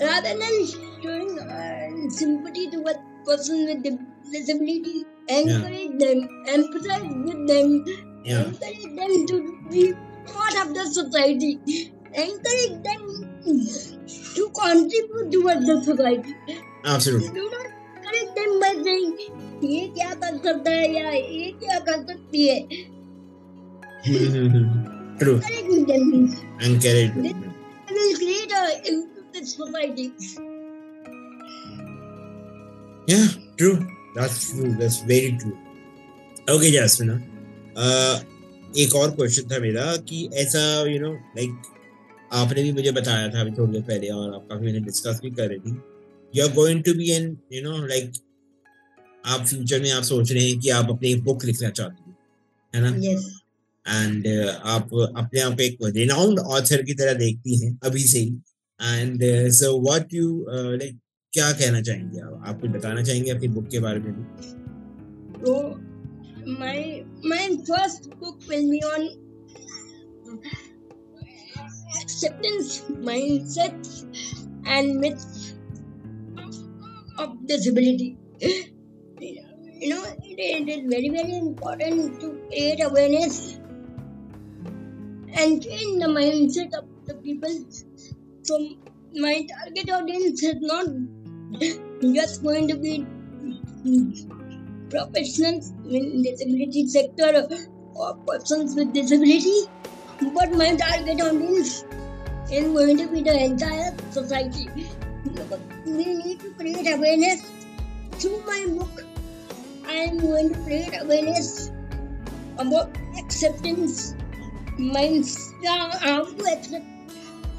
rather 0.00 0.34
than 0.38 0.66
showing 1.02 1.38
uh, 1.38 2.10
sympathy 2.10 2.70
to 2.70 2.78
a 2.82 2.94
person 3.26 3.66
with 3.66 3.82
di- 3.82 3.98
disability, 4.32 5.04
encourage 5.28 5.92
yeah. 5.92 6.04
them, 6.04 6.18
empathize 6.46 7.24
with 7.24 7.42
them, 7.48 7.84
या 8.26 8.40
encourage 8.40 8.84
them 8.96 9.26
to 9.26 9.38
be 9.70 9.92
part 10.28 10.54
of 10.62 10.74
the 10.74 10.86
society, 10.86 11.58
encourage 12.23 12.75
them 12.87 13.01
to 14.35 14.43
contribute 14.61 15.31
towards 15.35 15.65
the 15.69 15.77
society. 15.89 16.33
Absolutely 16.93 17.29
Do 17.37 17.45
not 17.53 17.67
encourage 17.97 18.31
them 18.39 18.51
by 18.63 18.71
saying 18.87 19.13
ये 19.63 19.87
क्या 19.97 20.13
कर 20.23 20.37
सकता 20.45 20.71
है 20.71 20.87
या 20.95 21.11
ये 21.11 21.51
क्या 21.63 21.79
कर 21.89 22.03
सकती 22.11 22.47
है. 22.47 22.59
True 25.19 25.33
Encouraging 25.33 25.85
them 25.91 26.09
means 26.11 26.33
encourage 26.69 27.11
we 27.17 27.99
will 27.99 28.15
create 28.19 28.53
a 28.59 28.63
inclusive 28.91 29.47
society. 29.47 30.11
Yeah, 33.07 33.27
true. 33.57 33.77
That's 34.15 34.51
true. 34.51 34.73
That's 34.79 34.99
very 35.01 35.37
true. 35.41 35.57
Okay, 36.47 36.71
Jasmine. 36.71 37.21
Uh, 37.75 38.19
एक 38.77 38.95
और 38.95 39.11
क्वेश्चन 39.15 39.47
था 39.49 39.59
मेरा 39.59 39.85
कि 40.09 40.27
ऐसा 40.43 40.61
यू 40.89 40.99
नो 40.99 41.11
लाइक 41.37 41.51
आपने 42.32 42.62
भी 42.62 42.72
मुझे 42.72 42.90
बताया 42.92 43.28
था 43.28 43.40
अभी 43.40 43.50
थोड़ी 43.58 43.72
देर 43.72 43.82
पहले 43.82 44.08
और 44.10 44.34
आप 44.34 44.46
काफ़ी 44.50 44.66
मैंने 44.66 44.80
डिस्कस 44.80 45.20
भी 45.22 45.30
कर 45.30 45.48
रही 45.48 45.58
थी। 45.58 45.70
You 46.34 46.46
are 46.46 46.52
going 46.54 46.82
to 46.84 46.94
be 46.94 47.10
an 47.10 47.36
you 47.52 47.62
know 47.62 47.76
like 47.86 48.12
आप 49.24 49.46
फ्यूचर 49.46 49.82
में 49.82 49.90
आप 49.92 50.02
सोच 50.02 50.32
रहे 50.32 50.48
हैं 50.48 50.58
कि 50.60 50.70
आप 50.70 50.90
अपनी 50.90 51.14
बुक 51.22 51.44
लिखना 51.44 51.70
चाहती 51.70 52.10
हैं 52.10 52.16
है 52.74 52.80
ना? 52.82 52.96
Yes. 52.98 53.24
एंड 53.86 54.26
आप 54.66 54.88
अपने 55.16 55.40
आप 55.40 55.52
को 55.52 55.62
एक 55.62 55.78
रिनाउंड 55.96 56.38
ऑथर 56.38 56.82
की 56.82 56.94
तरह 56.94 57.14
देखती 57.18 57.58
हैं 57.58 57.78
अभी 57.84 58.02
से 58.06 58.18
ही। 58.18 58.40
And 58.80 59.22
so 59.52 59.78
what 59.82 60.14
you 60.14 60.46
like 60.50 60.98
क्या 61.32 61.50
कहना 61.52 61.80
चाहेंगे 61.82 62.20
आप? 62.20 62.42
आप 62.48 62.60
कुछ 62.60 62.70
बताना 62.70 63.02
चाहेंगे 63.02 63.30
अपनी 63.30 63.48
बुक 63.48 63.68
के 63.70 63.78
बारे 63.80 63.98
में 63.98 64.12
भी? 64.12 64.24
So 65.40 65.52
my 66.60 66.78
my 67.30 67.44
first 67.66 68.06
book 68.20 68.46
will 68.50 68.68
be 68.70 68.80
on 68.92 69.02
acceptance 72.02 72.80
mindsets 73.08 74.04
and 74.66 75.00
myths 75.00 75.54
of 77.18 77.46
disability. 77.46 78.16
You 78.40 79.90
know, 79.90 80.04
it, 80.22 80.68
is 80.68 80.90
very 80.90 81.08
very 81.08 81.38
important 81.38 82.20
to 82.20 82.40
create 82.48 82.82
awareness 82.82 83.58
and 85.34 85.62
change 85.62 86.02
the 86.02 86.08
mindset 86.08 86.74
of 86.74 86.84
the 87.06 87.14
people. 87.14 87.64
So 88.42 88.58
my 89.14 89.46
target 89.46 89.90
audience 89.90 90.42
is 90.42 90.56
not 90.60 90.86
just 92.02 92.42
going 92.42 92.68
to 92.68 92.76
be 92.76 93.06
professionals 94.90 95.70
in 95.88 96.22
disability 96.22 96.86
sector 96.88 97.46
or 97.94 98.16
persons 98.26 98.74
with 98.74 98.92
disability, 98.92 99.62
but 100.20 100.50
my 100.52 100.74
target 100.74 101.20
audience 101.20 101.84
is 102.50 102.64
going 102.72 102.96
to 102.98 103.06
be 103.06 103.22
the 103.22 103.44
entire 103.44 103.94
society. 104.10 104.68
We 105.86 106.04
need 106.14 106.40
to 106.40 106.50
create 106.50 106.86
awareness 106.92 107.42
through 108.12 108.42
my 108.46 108.66
book. 108.68 109.04
I 109.86 109.92
am 109.92 110.18
going 110.18 110.52
to 110.52 110.60
create 110.62 110.94
awareness 111.00 111.70
about 112.58 112.90
acceptance, 113.18 114.14
minds, 114.76 115.52
uh, 115.68 115.98
how 115.98 116.24
to 116.24 116.44
accept 116.52 116.84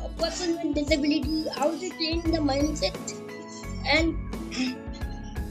a 0.03 0.09
person 0.21 0.57
with 0.61 0.75
disability, 0.75 1.45
how 1.55 1.71
to 1.71 1.89
change 1.97 2.23
the 2.25 2.39
mindset, 2.39 2.97
and 3.87 4.17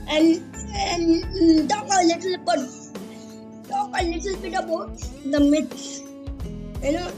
and 0.09 0.43
and 0.75 1.71
talk 1.71 1.87
a 1.91 2.05
little 2.05 2.35
about 2.35 2.69
talk 3.69 3.91
a 3.99 4.05
little 4.05 4.37
bit 4.37 4.55
about 4.55 4.99
the 5.25 5.41
myths. 5.41 6.08
You 6.83 6.93
know, 6.93 7.09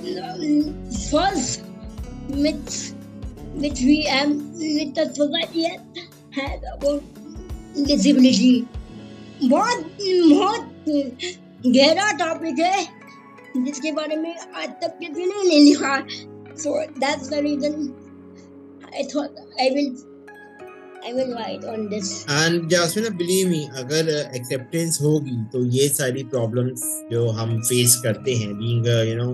false 1.10 1.62
myths 2.28 2.94
which 3.54 3.80
we 3.80 4.04
have, 4.04 4.30
which 4.30 4.94
the 4.94 5.12
society 5.14 5.64
has, 5.64 5.80
has 6.32 6.60
about 6.74 7.02
disability. 7.74 8.66
बहुत 9.42 9.84
बहुत 10.30 10.64
गहरा 11.66 12.10
topic 12.18 12.58
है 12.58 13.64
जिसके 13.64 13.92
बारे 13.92 14.16
में 14.16 14.34
आज 14.36 14.68
तक 14.82 14.98
किसी 14.98 15.26
ने 15.26 15.48
नहीं 15.48 15.60
लिखा 15.64 15.94
so 16.62 16.74
that's 16.98 17.28
the 17.30 17.40
reason 17.46 17.76
I 18.94 19.04
thought 19.14 19.38
I 19.60 19.70
will 19.74 19.94
I 21.04 21.12
will 21.12 21.32
write 21.34 21.64
on 21.64 21.86
this 21.88 22.08
and 22.30 22.68
Jasmine 22.68 23.16
believe 23.16 23.48
me 23.48 23.66
अगर 23.76 24.08
एक्सेप्टेंस 24.36 24.98
होगी 25.02 25.36
तो 25.52 25.64
ये 25.66 25.88
सारी 25.88 26.22
प्रॉब्लम्स 26.24 26.82
जो 27.12 27.26
हम 27.30 27.60
फेस 27.60 27.96
करते 28.04 28.34
हैं 28.34 28.52
बीइंग 28.58 28.86
यू 29.08 29.14
नो 29.16 29.30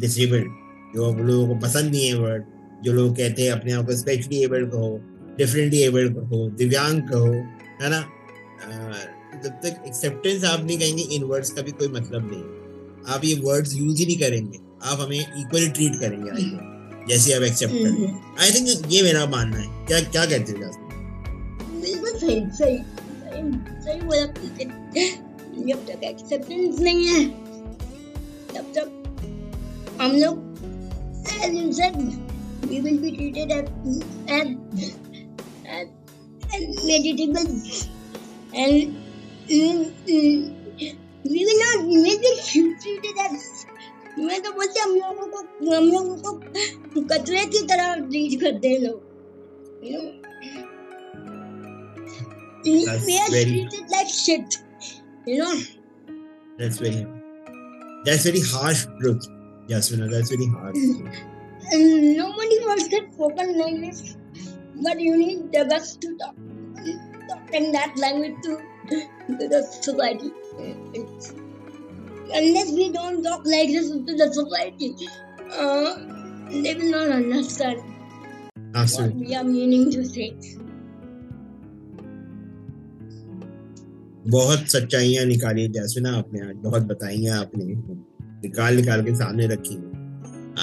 डिसेबल्ड 0.00 0.48
जो 0.96 1.12
लोगों 1.18 1.46
को 1.48 1.54
पसंद 1.60 1.90
नहीं 1.90 2.06
है 2.06 2.18
वर्ड 2.18 2.44
जो 2.84 2.92
लोग 2.92 3.16
कहते 3.16 3.42
हैं 3.42 3.50
अपने 3.50 3.72
आप 3.72 3.86
को 3.86 3.96
स्पेशली 3.96 4.42
एबल्ड 4.44 4.70
कहो 4.72 4.90
डिफरेंटली 5.38 5.80
एबल्ड 5.82 6.14
कहो 6.14 6.48
दिव्यांग 6.58 7.02
कहो 7.02 7.32
है 7.82 7.90
ना? 7.90 8.00
जब 9.44 9.50
तक 9.64 9.82
एक्सेप्टेंस 9.86 10.44
आप 10.44 10.64
नहीं 10.64 10.78
कहेंगे 10.78 11.02
इन 11.16 11.22
वर्ड्स 11.24 11.50
का 11.50 11.62
भी 11.62 11.72
कोई 11.72 11.88
मतलब 11.88 12.30
नहीं 12.32 12.42
है। 12.42 13.14
आप 13.14 13.24
ये 13.24 13.34
वर्ड्स 13.44 13.74
यूज़ 13.76 13.98
ही 13.98 14.06
नहीं 14.06 14.18
करेंगे। 14.18 14.58
आप 14.84 15.00
हमें 15.00 15.18
इक्वली 15.18 15.68
ट्रीट 15.68 16.00
करेंगे 16.00 16.30
जैसे 17.08 17.32
आप 17.32 17.42
एक्सेप्ट 17.42 17.74
करें 17.74 18.36
आई 18.40 18.50
थिंक 18.50 18.92
ये 18.92 19.02
मेरा 19.02 19.24
मानना 19.26 19.56
है। 19.56 19.86
क्या 19.86 20.00
क्या 20.00 20.24
कहते 20.26 20.52
हो 20.52 20.58
जासमिन 20.58 20.87
सही 21.82 21.94
सही 22.18 22.40
सही 22.52 22.76
सही 23.84 24.00
बोला। 24.00 24.26
जब 25.66 25.86
तक 25.86 26.04
एक्सेप्टेंस 26.04 26.80
नहीं 26.80 27.06
है 27.08 27.24
तब 28.54 28.72
तक 28.76 28.88
हम 30.00 30.16
लोग 30.16 30.46
will 32.82 32.98
be 32.98 33.10
treated 33.16 33.52
as 33.52 33.68
as 34.28 34.48
as, 35.66 35.86
as 36.54 36.84
vegetables 36.84 37.88
and 38.54 38.96
mm, 39.48 39.92
mm, 40.06 40.54
we 41.24 41.44
will 41.46 41.60
not 41.60 41.84
we 41.86 41.96
will 41.96 42.18
be 42.18 42.32
treated 42.50 43.16
as 43.18 43.66
मैं 44.18 44.40
तो 44.42 44.52
बोलते 44.52 44.80
हम 44.80 44.94
लोगों 44.96 45.26
को 45.26 45.74
हम 45.74 45.84
लोगों 45.84 46.16
को 46.22 47.02
कचरे 47.10 47.44
की 47.46 47.66
तरह 47.66 47.94
ट्रीट 47.96 48.40
करते 48.40 48.68
हैं 48.68 48.78
लोग 48.78 50.27
you 52.68 52.86
That's 52.86 53.06
we 53.06 53.18
are 53.18 53.30
very- 53.30 53.66
treated 53.68 53.90
like 53.96 54.08
shit. 54.08 54.58
You 55.26 55.38
know, 55.38 55.54
That's 56.58 56.78
very 56.78 57.06
that's 58.04 58.24
very 58.24 58.40
harsh 58.52 58.86
truth. 59.00 59.26
Jasmina, 59.68 60.10
that's 60.10 60.30
very 60.34 60.46
harsh. 60.46 60.76
and 61.72 62.16
nobody 62.16 62.58
wants 62.68 62.88
to 62.92 63.00
spoken 63.12 63.58
language, 63.58 64.14
but 64.86 65.00
you 65.06 65.16
need 65.22 65.52
the 65.52 65.64
guts 65.72 65.96
to 66.04 66.16
talk, 66.22 66.34
talk 67.28 67.54
in 67.60 67.72
that 67.72 67.98
language 68.04 68.36
to, 68.44 68.56
to 68.92 69.48
the 69.54 69.60
society. 69.82 70.30
It's- 70.94 71.34
unless 72.40 72.72
we 72.78 72.90
don't 72.92 73.22
talk 73.22 73.44
like 73.56 73.68
this 73.76 73.90
to 73.90 74.16
the 74.22 74.30
society, 74.38 74.94
uh, 75.52 75.96
they 76.64 76.74
will 76.74 76.90
not 76.96 77.08
understand 77.18 77.78
what 77.82 78.82
Absolutely. 78.82 79.26
we 79.26 79.34
are 79.34 79.44
meaning 79.44 79.90
to 79.90 80.04
say. 80.04 80.34
बहुत 84.28 84.68
सच्चाइयाँ 84.70 85.24
निकाली 85.24 85.62
है 85.62 86.00
ना 86.02 86.10
आपने 86.16 86.40
आज 86.40 86.54
बहुत 86.62 86.82
बताई 86.82 87.22
हैं 87.22 87.30
आपने 87.32 87.64
निकाल 88.42 88.74
निकाल 88.76 89.02
के 89.04 89.14
सामने 89.14 89.46
रखी 89.46 89.74
है 89.74 89.96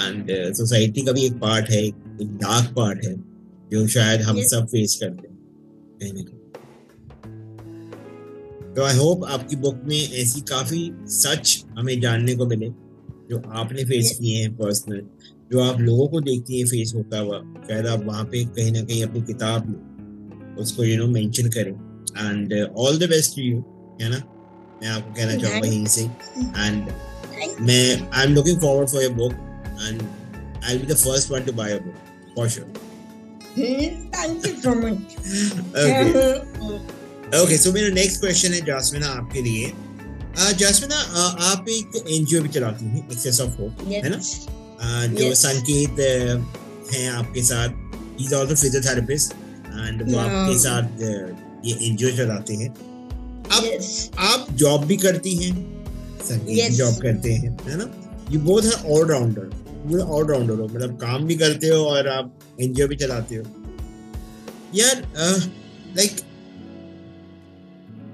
एंड 0.08 0.54
सोसाइटी 0.56 1.02
का 1.02 1.12
भी 1.12 1.26
एक 1.26 1.34
पार्ट 1.40 1.70
है 1.70 1.82
एक 1.84 2.36
डार्क 2.44 2.74
पार्ट 2.76 3.06
है 3.06 3.14
जो 3.72 3.88
शायद 3.88 4.22
हम 4.22 4.36
Yes. 4.36 4.46
सब 4.46 4.66
फेस 4.66 5.00
करते 5.04 5.28
हैं 6.06 6.26
तो 8.76 8.84
आई 8.84 8.98
होप 8.98 9.24
आपकी 9.30 9.56
बुक 9.56 9.82
में 9.86 9.98
ऐसी 9.98 10.42
काफ़ी 10.42 10.92
सच 11.16 11.64
हमें 11.78 12.00
जानने 12.02 12.36
को 12.36 12.46
मिले 12.46 12.70
जो 13.30 13.42
आपने 13.54 13.84
फेस 13.84 14.06
Yes. 14.06 14.20
किए 14.20 14.42
हैं 14.42 14.54
पर्सनल 14.56 15.02
जो 15.52 15.64
आप 15.64 15.80
लोगों 15.80 16.08
को 16.08 16.22
देखती 16.22 16.60
हैं 16.60 16.68
फेस 16.68 16.94
होता 16.96 17.20
हुआ 17.20 17.40
शायद 17.70 17.88
आप 17.88 18.06
वहाँ 18.06 18.24
पे 18.26 18.46
कहीं 18.46 18.72
ना 18.72 18.82
कहीं 18.82 19.04
अपनी 19.04 19.22
किताब 19.24 19.70
में 19.70 20.56
उसको 20.56 20.84
यू 20.84 20.98
नो 20.98 21.08
मेंशन 21.12 21.50
करें 21.50 21.74
and 22.18 22.54
all 22.78 23.00
the 23.00 23.10
best 23.10 23.38
you 23.40 23.58
है 24.02 24.10
ना 24.10 24.18
मैं 24.82 24.90
आपको 24.90 25.14
कहना 25.14 25.36
चाहूँगा 25.42 25.68
यहीं 25.68 25.86
से। 25.88 26.02
एंड 26.02 26.90
मैं 27.62 28.10
I 28.12 28.26
am 28.26 28.34
looking 28.36 28.60
forward 28.62 28.90
for 28.90 29.04
your 29.04 29.14
book 29.14 29.34
and 29.88 30.02
I 30.64 30.78
will 30.78 30.86
be 30.86 30.94
the 30.94 30.98
first 30.98 31.32
one 31.32 31.44
to 31.44 31.54
buy 31.62 31.72
your 31.72 31.82
book 31.82 32.36
for 32.36 32.50
sure 32.50 32.84
Thank 33.58 34.46
you 34.46 34.56
so 34.62 34.72
much. 34.80 35.12
Okay 35.82 37.42
okay 37.42 37.58
so 37.58 37.72
मेरा 37.72 37.94
नेक्स्ट 37.94 38.20
क्वेश्चन 38.22 38.54
है 38.54 38.60
जासमिना 38.66 39.08
आपके 39.20 39.42
लिए। 39.42 39.72
Uh, 40.36 40.52
जासमिना 40.60 40.96
uh, 40.96 41.44
आप 41.50 41.70
एक 41.70 42.04
NGO 42.12 42.42
भी 42.42 42.50
चलाती 42.50 42.86
हैं 42.86 43.08
access 43.12 43.40
of 43.42 43.58
hope 43.62 43.88
है 43.92 44.10
ना? 44.10 44.18
Uh, 44.18 45.06
जो 45.20 45.34
संकेत 45.42 45.96
uh, 46.08 46.36
हैं 46.94 47.10
आपके 47.12 47.44
साथ। 47.52 47.70
इज़ 48.22 48.36
आल्सो 48.36 48.56
फिजियोथेरेपिस्ट 48.56 49.34
एंड 49.34 50.02
वो 50.12 50.18
आपके 50.20 50.58
साथ 50.60 50.86
uh, 51.08 51.45
ये 51.66 51.78
एनजीओ 51.82 52.10
चलाते 52.18 52.54
हैं। 52.54 52.70
अब 53.48 53.64
Yes. 53.64 53.88
आप 54.20 54.48
जॉब 54.54 54.86
भी 54.86 54.98
करती 54.98 55.36
हैं 55.36 55.54
संगीत 56.26 56.60
Yes. 56.60 56.78
जॉब 56.78 56.96
करते 56.96 57.34
हैं 57.34 57.58
है 57.64 57.78
ना? 57.78 57.92
यू 58.32 58.40
बोथ 58.42 58.62
है 58.64 58.72
ऑलराउंडर 58.94 59.50
पूरे 59.86 60.04
ऑलराउंडर 60.04 60.54
हो 60.54 60.66
मतलब 60.66 60.96
काम 60.98 61.26
भी 61.26 61.36
करते 61.36 61.68
हो 61.68 61.84
और 61.86 62.08
आप 62.08 62.40
एनजीओ 62.62 62.88
भी 62.88 62.96
चलाते 62.96 63.36
हो। 63.36 63.44
यार 64.76 65.04
लाइक 65.98 66.22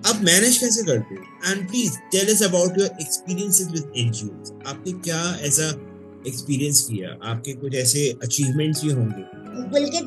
आप 0.08 0.22
मैनेज 0.24 0.58
कैसे 0.58 0.84
करते 0.84 1.16
हो? 1.16 1.52
And 1.52 1.68
please 1.70 1.98
tell 2.12 2.34
us 2.36 2.44
about 2.44 2.80
your 2.80 2.90
experiences 3.02 3.68
with 3.68 3.92
NGO 3.98 4.60
आपने 4.68 4.92
क्या 5.02 5.22
ऐसा 5.42 5.70
एक्सपीरियंस 6.28 6.82
किया? 6.82 7.10
आपके 7.30 7.54
कुछ 7.54 7.76
ऐसे 7.76 8.10
अचीवमेंट्स 8.24 8.84
भी 8.86 8.92
होंगे? 8.92 9.24
Pulkit, 9.72 10.06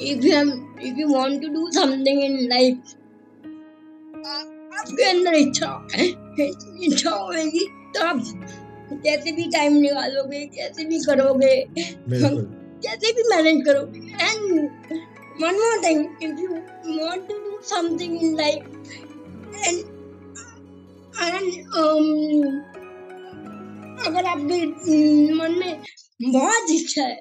if 0.00 0.24
you 0.24 0.32
have, 0.32 0.48
if 0.78 0.96
you 0.96 1.10
want 1.10 1.42
to 1.42 1.48
do 1.48 1.68
something 1.72 2.20
in 2.22 2.48
life, 2.48 2.94
आपके 4.78 5.04
अंदर 5.04 5.34
इच्छा 5.34 5.68
इच्छा 6.86 7.10
होगी 7.10 7.64
तो 7.94 8.04
आप 8.06 8.22
कैसे 9.04 9.32
भी 9.32 9.44
टाइम 9.52 9.76
निकालोगे 9.76 10.44
कैसे 10.54 10.84
भी 10.84 10.98
करोगे 11.04 11.54
कैसे 11.74 13.12
भी 13.12 13.22
मैनेज 13.30 13.64
करोगे 13.66 14.00
and 14.22 14.42
one 15.42 15.54
more 15.62 15.82
thing 15.84 16.04
if 16.22 16.40
you 16.40 16.48
want 16.98 17.28
to 17.28 17.38
do 17.44 17.60
something 17.70 18.22
in 18.22 18.36
life 18.36 18.60
and 19.66 19.78
and 21.18 21.52
um, 21.78 22.08
अगर 24.06 24.26
आपके 24.26 24.64
मन 25.34 25.58
में 25.58 25.82
बहुत 26.20 26.70
इच्छा 26.70 27.02
है 27.02 27.20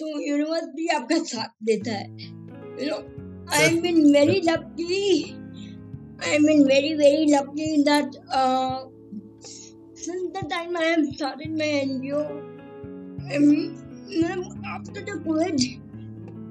तो 0.00 0.18
यूनिवर्स 0.28 0.64
भी 0.76 0.86
आपका 0.94 1.18
साथ 1.32 1.54
देता 1.70 1.92
है 1.92 2.08
you 2.80 2.90
know 2.90 2.96
I 3.54 3.64
am 3.66 3.80
been 3.82 4.02
very 4.14 4.40
lucky 4.48 5.04
I 6.24 6.34
am 6.34 6.46
been 6.46 6.64
very 6.68 6.94
very 7.04 7.24
lucky 7.34 7.76
that 7.90 8.20
since 10.04 10.32
the 10.32 10.46
time 10.48 10.76
I 10.76 10.84
have 10.84 11.04
started 11.14 11.52
my 11.58 11.66
NGO, 11.82 12.22
um, 13.34 13.52
after 14.72 15.00
the 15.00 15.14
COVID, 15.26 15.80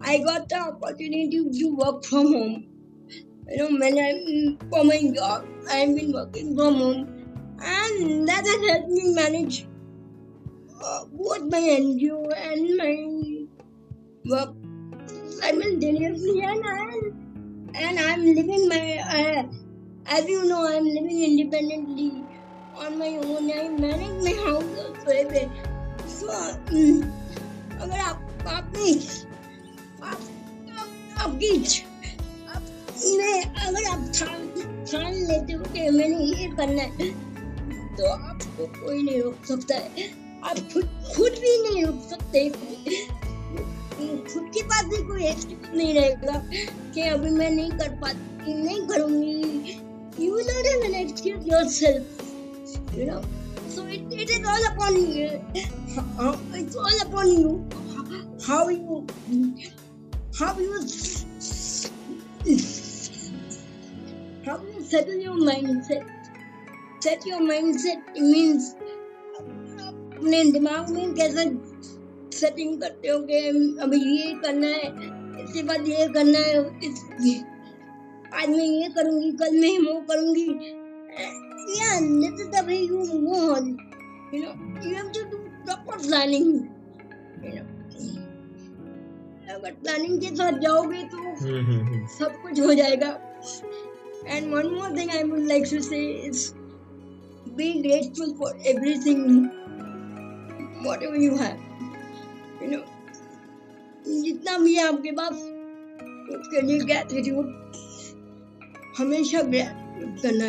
I 0.01 0.17
got 0.19 0.49
the 0.49 0.59
opportunity 0.59 1.43
to 1.59 1.75
work 1.75 2.03
from 2.05 2.33
home. 2.33 2.65
You 3.49 3.57
know, 3.57 3.77
when 3.79 3.99
I'm 3.99 4.57
for 4.71 4.83
my 4.83 4.99
job, 5.15 5.45
I've 5.69 5.95
been 5.95 6.11
working 6.13 6.55
from 6.55 6.75
home, 6.75 7.01
and 7.61 8.27
that 8.27 8.49
has 8.51 8.67
helped 8.69 8.89
me 8.89 9.13
manage 9.13 9.67
uh, 10.83 11.05
both 11.11 11.43
my 11.51 11.61
NGO 11.61 12.33
and 12.35 12.77
my 12.77 12.93
work 14.28 14.54
simultaneously, 15.30 16.42
and 16.42 16.64
I 16.66 17.00
and 17.74 17.98
I'm 17.98 18.24
living 18.24 18.68
my. 18.68 18.98
Uh, 19.16 19.42
as 20.06 20.26
you 20.26 20.44
know, 20.44 20.66
I'm 20.66 20.84
living 20.84 21.22
independently 21.22 22.24
on 22.76 22.98
my 22.98 23.08
own. 23.08 23.50
I 23.50 23.68
manage 23.68 24.24
my 24.24 24.36
house 24.44 24.70
also 24.78 25.10
every. 25.10 25.48
So, 26.08 26.28
um, 26.28 27.02
अगर 27.80 27.98
आप 27.98 28.44
आपने 28.48 28.92
आप, 30.02 30.20
आप, 30.78 30.88
आपकी 31.18 31.46
इच्छा- 31.46 32.56
आपने 32.56 33.42
अगर 33.66 33.84
आप 33.84 34.12
ठान 34.14 34.46
ठान 34.92 35.12
लेते 35.14 35.52
हो 35.52 35.64
कि 35.64 35.90
मैंने 35.90 36.24
ये 36.24 36.48
करना 36.56 36.82
है 36.82 37.10
तो 37.96 38.08
आपको 38.08 38.66
कोई 38.66 39.02
नहीं 39.02 39.22
रोक 39.22 39.44
सकता 39.44 39.74
है 39.74 40.08
आप 40.44 40.58
खुद 40.72 40.90
खुद 41.16 41.32
भी 41.32 41.52
नहीं 41.62 41.84
रोक 41.84 42.00
सकते 42.10 42.48
खुद 44.32 44.44
के 44.54 44.62
पास 44.70 44.84
भी 44.84 45.02
कोई 45.08 45.24
एक्सेप्ट 45.26 45.74
नहीं 45.76 45.92
रहेगा 45.94 46.34
कि 46.94 47.00
अभी 47.08 47.30
मैं 47.30 47.50
नहीं 47.50 47.70
कर 47.70 47.88
पाती, 48.00 48.54
नहीं 48.54 48.80
करूँगी। 48.88 49.76
You 50.24 50.30
know 50.36 50.62
that 50.62 50.84
an 50.84 50.94
excuse 50.94 51.48
yourself 51.52 52.04
you 52.98 53.06
know 53.10 53.20
so 53.74 53.86
it 53.88 54.12
it 54.20 54.30
is 54.30 54.46
all 54.54 54.64
upon 54.70 54.96
you 54.96 55.28
it's 56.60 56.76
all 56.76 56.98
upon 57.06 57.26
you 57.28 57.50
how 58.46 58.68
you 58.70 59.00
how 60.38 60.60
you 60.60 60.72
how 64.46 64.58
you 64.66 64.82
settle 64.90 65.20
your 65.20 65.40
mindset 65.46 66.02
set 67.04 67.26
your 67.28 67.42
mindset 67.42 67.98
means 68.20 68.74
अपने 69.38 70.44
दिमाग 70.52 70.88
में 70.90 71.14
कैसा 71.14 71.42
setting 72.40 72.80
करते 72.80 73.08
हो 73.08 73.18
कि 73.20 73.38
अभी 73.82 74.00
ये 74.00 74.32
करना 74.42 74.68
है 74.68 74.90
इसके 75.44 75.62
बाद 75.62 75.88
ये 75.88 76.06
करना 76.14 76.38
है 76.38 76.58
इस 76.84 77.04
आज 78.32 78.48
मैं 78.48 78.64
ये 78.64 78.88
करूँगी 78.96 79.30
कल 79.36 79.60
मैं 79.60 79.78
वो 79.80 80.00
करूँगी। 80.10 80.46
you 84.32 84.40
know 84.42 84.52
you 84.82 84.94
have 84.94 85.10
to 85.12 85.22
do 85.24 85.38
proper 85.66 85.98
planning 85.98 86.48
you 87.44 87.54
know 87.54 87.66
अगर 89.50 89.72
प्लानिंग 89.74 90.20
के 90.20 90.34
साथ 90.36 90.58
जाओगे 90.60 91.02
तो 91.04 91.18
हम्म 91.18 91.64
हम्म 91.66 91.86
हम्म। 91.86 92.06
सब 92.08 92.34
कुछ 92.42 92.60
हो 92.60 92.74
जाएगा। 92.74 93.08
And 94.26 94.52
one 94.52 94.66
more 94.74 94.96
thing 94.98 95.10
I 95.10 95.22
would 95.22 95.46
like 95.46 95.64
to 95.70 95.80
say 95.82 96.00
is 96.26 96.42
be 97.56 97.72
grateful 97.82 98.34
for 98.38 98.62
everything 98.66 99.24
whatever 100.82 101.16
you 101.18 101.36
have 101.36 101.67
you 102.68 102.76
know 102.76 102.84
जितना 104.22 104.58
भी 104.58 104.74
है 104.74 104.86
आपके 104.88 105.10
पास 105.12 105.34
उसके 106.38 106.60
लिए 106.60 106.78
ग्रेटिट्यूड 106.78 107.46
हमेशा 108.98 109.42
ग्रेटिट्यूड 109.42 110.20
करना 110.22 110.48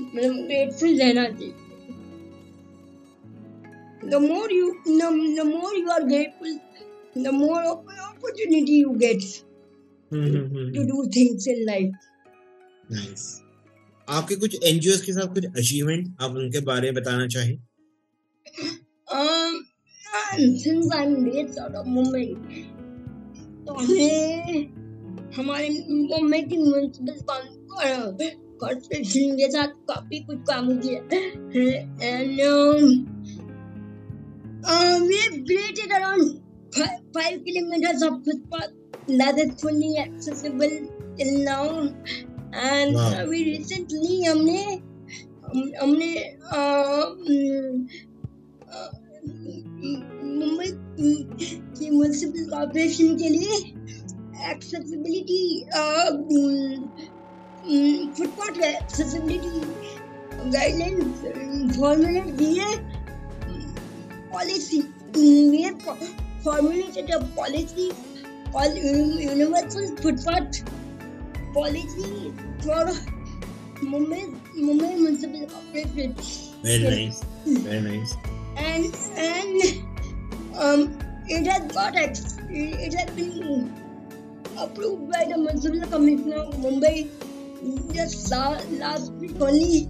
मतलब 0.00 0.32
ग्रेटफुल 0.34 0.98
रहना 0.98 1.24
चाहिए। 1.30 1.54
Opportunity 8.12 8.76
you 8.82 8.92
get 9.00 9.22
hmm 10.12 10.24
hmm 10.24 10.46
hmm 10.56 10.68
to 10.74 10.80
do 10.88 10.98
things 11.16 11.42
in 11.46 11.58
life. 11.68 11.94
Nice 12.92 13.42
आपके 14.08 14.36
कुछ 14.36 14.56
एनजीओ 14.64 14.92
के 15.06 15.12
साथ 15.12 15.34
कुछ 15.34 15.44
अचीवमेंट 15.44 16.16
आप 16.20 16.30
उनके 16.30 16.60
बारे 16.60 16.90
में 16.90 17.02
बताना 17.02 17.26
चाहें? 17.26 17.56
And 19.14 19.51
since 20.12 20.94
I'm 20.94 21.24
based 21.24 21.58
out 21.58 21.74
of 21.74 21.86
Mumbai 21.86 22.26
तो 23.66 23.74
हमें 23.74 24.68
हमारे 25.36 25.68
मुंबई 25.90 26.40
की 26.42 26.56
म्यूनसिपल 26.56 27.42
कॉर्पोरेशन 28.62 29.36
के 29.36 29.50
साथ 29.50 29.72
काफ़ी 29.90 30.18
कुछ 30.26 30.38
काम 30.50 30.68
किया 30.78 31.00
and 32.02 32.40
we 35.08 35.16
have 35.22 35.36
created 35.46 35.90
around 35.90 36.40
five, 37.14 37.38
kilometers 37.46 38.02
of 38.02 38.18
footpath 38.24 38.72
that 39.20 39.38
is 39.38 39.60
fully 39.62 39.98
accessible 39.98 40.74
till 41.18 41.32
now 41.44 41.64
and 42.52 42.94
Wow. 42.94 43.08
uh, 43.08 43.24
we 43.30 43.40
recently 43.48 44.22
हमने 44.24 44.62
हम- 45.44 45.72
हमने 45.82 46.10
uh, 46.58 47.04
mm, 47.30 47.86
uh, 48.68 48.90
मुंबई 49.84 50.70
के 50.98 51.90
म्यूनसिपल 51.90 52.44
कॉर्पोरेशन 52.50 53.16
के 53.18 53.28
लिए 53.28 53.56
एक्सेसिबिलिटी 54.50 55.40
फुटपाथ 58.18 58.60
एक्सेसिबिलिटी 58.66 60.50
गाइडलाइन 60.50 61.70
फॉर्मूले 61.78 62.20
दिए 62.40 62.68
policy 64.32 64.82
mayor 65.16 65.74
formulated 66.44 67.10
a 67.14 67.18
policy 67.36 67.86
universal 69.24 69.94
footpath 70.02 70.62
policy 71.54 72.30
for 72.66 72.92
Mumbai 73.84 74.22
Mumbai 74.62 74.94
municipal 74.94 75.44
corporation 75.54 76.14
very 76.64 76.84
nice 76.88 77.20
very 77.46 77.80
nice 77.80 78.14
And 78.56 78.94
and 79.16 79.62
um, 80.58 80.98
it 81.28 81.46
has 81.46 81.72
got 81.72 81.96
ex- 81.96 82.38
it 82.50 82.94
has 82.94 83.10
been 83.16 83.72
approved 84.58 85.10
by 85.10 85.24
the 85.24 85.38
Municipal 85.38 85.88
Commissioner 85.88 86.36
of 86.36 86.54
Mumbai 86.56 87.08
just 87.94 88.30
last, 88.30 89.12
week 89.14 89.40
only, 89.40 89.88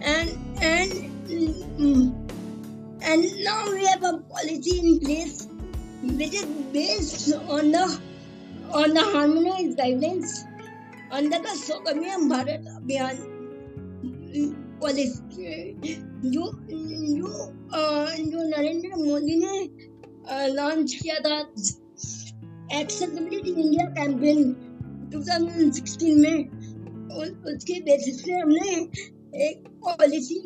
and 0.00 0.30
and 0.62 0.92
mm, 1.28 2.12
and 3.02 3.44
now 3.44 3.70
we 3.70 3.84
have 3.86 4.02
a 4.02 4.18
policy 4.18 4.78
in 4.78 5.00
place 5.00 5.46
which 6.02 6.34
is 6.34 6.44
based 6.72 7.32
on 7.48 7.72
the 7.72 8.00
on 8.72 8.94
the 8.94 9.02
harmonized 9.02 9.78
guidelines 9.78 10.44
under 11.10 11.38
the 11.38 11.54
Swakamiya 11.64 12.16
Bharat 12.30 12.64
Abhiyan 12.76 14.67
policy 14.80 15.64
जो 16.24 16.44
जो 17.18 17.28
जो 18.30 18.44
नरेंद्र 18.48 18.88
मोदी 18.96 19.36
ने 19.36 19.54
launch 20.54 20.94
किया 20.94 21.18
था 21.18 21.38
accessibility 22.80 23.50
India 23.50 23.84
campaign 23.98 24.38
2016 25.12 26.16
में 26.18 26.38
उसके 27.52 27.80
basis 27.80 28.20
पे 28.20 28.32
हमने 28.32 28.70
एक 29.48 29.68
पॉलिसी 29.84 30.38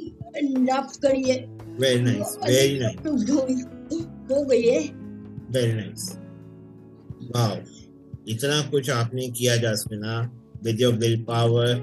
ड्राफ्ट 0.64 1.00
करी 1.02 1.22
है। 1.30 1.38
वेरी 1.80 2.00
नाइस 2.02 2.36
वेरी 2.44 2.78
नाइस 2.78 2.96
हो 4.30 4.44
गई 4.44 4.62
है। 4.62 4.80
वेरी 5.50 5.72
नाइस 5.72 6.10
वाओ 7.36 7.56
इतना 8.28 8.60
कुछ 8.70 8.90
आपने 8.90 9.28
किया 9.28 9.56
Jasmina 9.56 10.20
with 10.64 10.80
your 10.80 10.94
will 10.94 11.22
power 11.22 11.74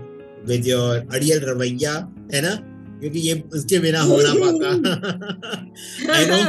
with 0.48 0.68
your 0.68 0.98
अड़ियल 1.14 1.40
रवैया 1.40 1.94
है 2.34 2.42
ना? 2.42 2.56
क्योंकि 3.00 3.20
ये 3.20 3.34
उसके 3.54 3.80
बिना 3.80 4.02
हो 4.02 4.18
ना 4.22 4.34
पाता। 4.36 4.70
I 6.16 6.24
know 6.30 6.40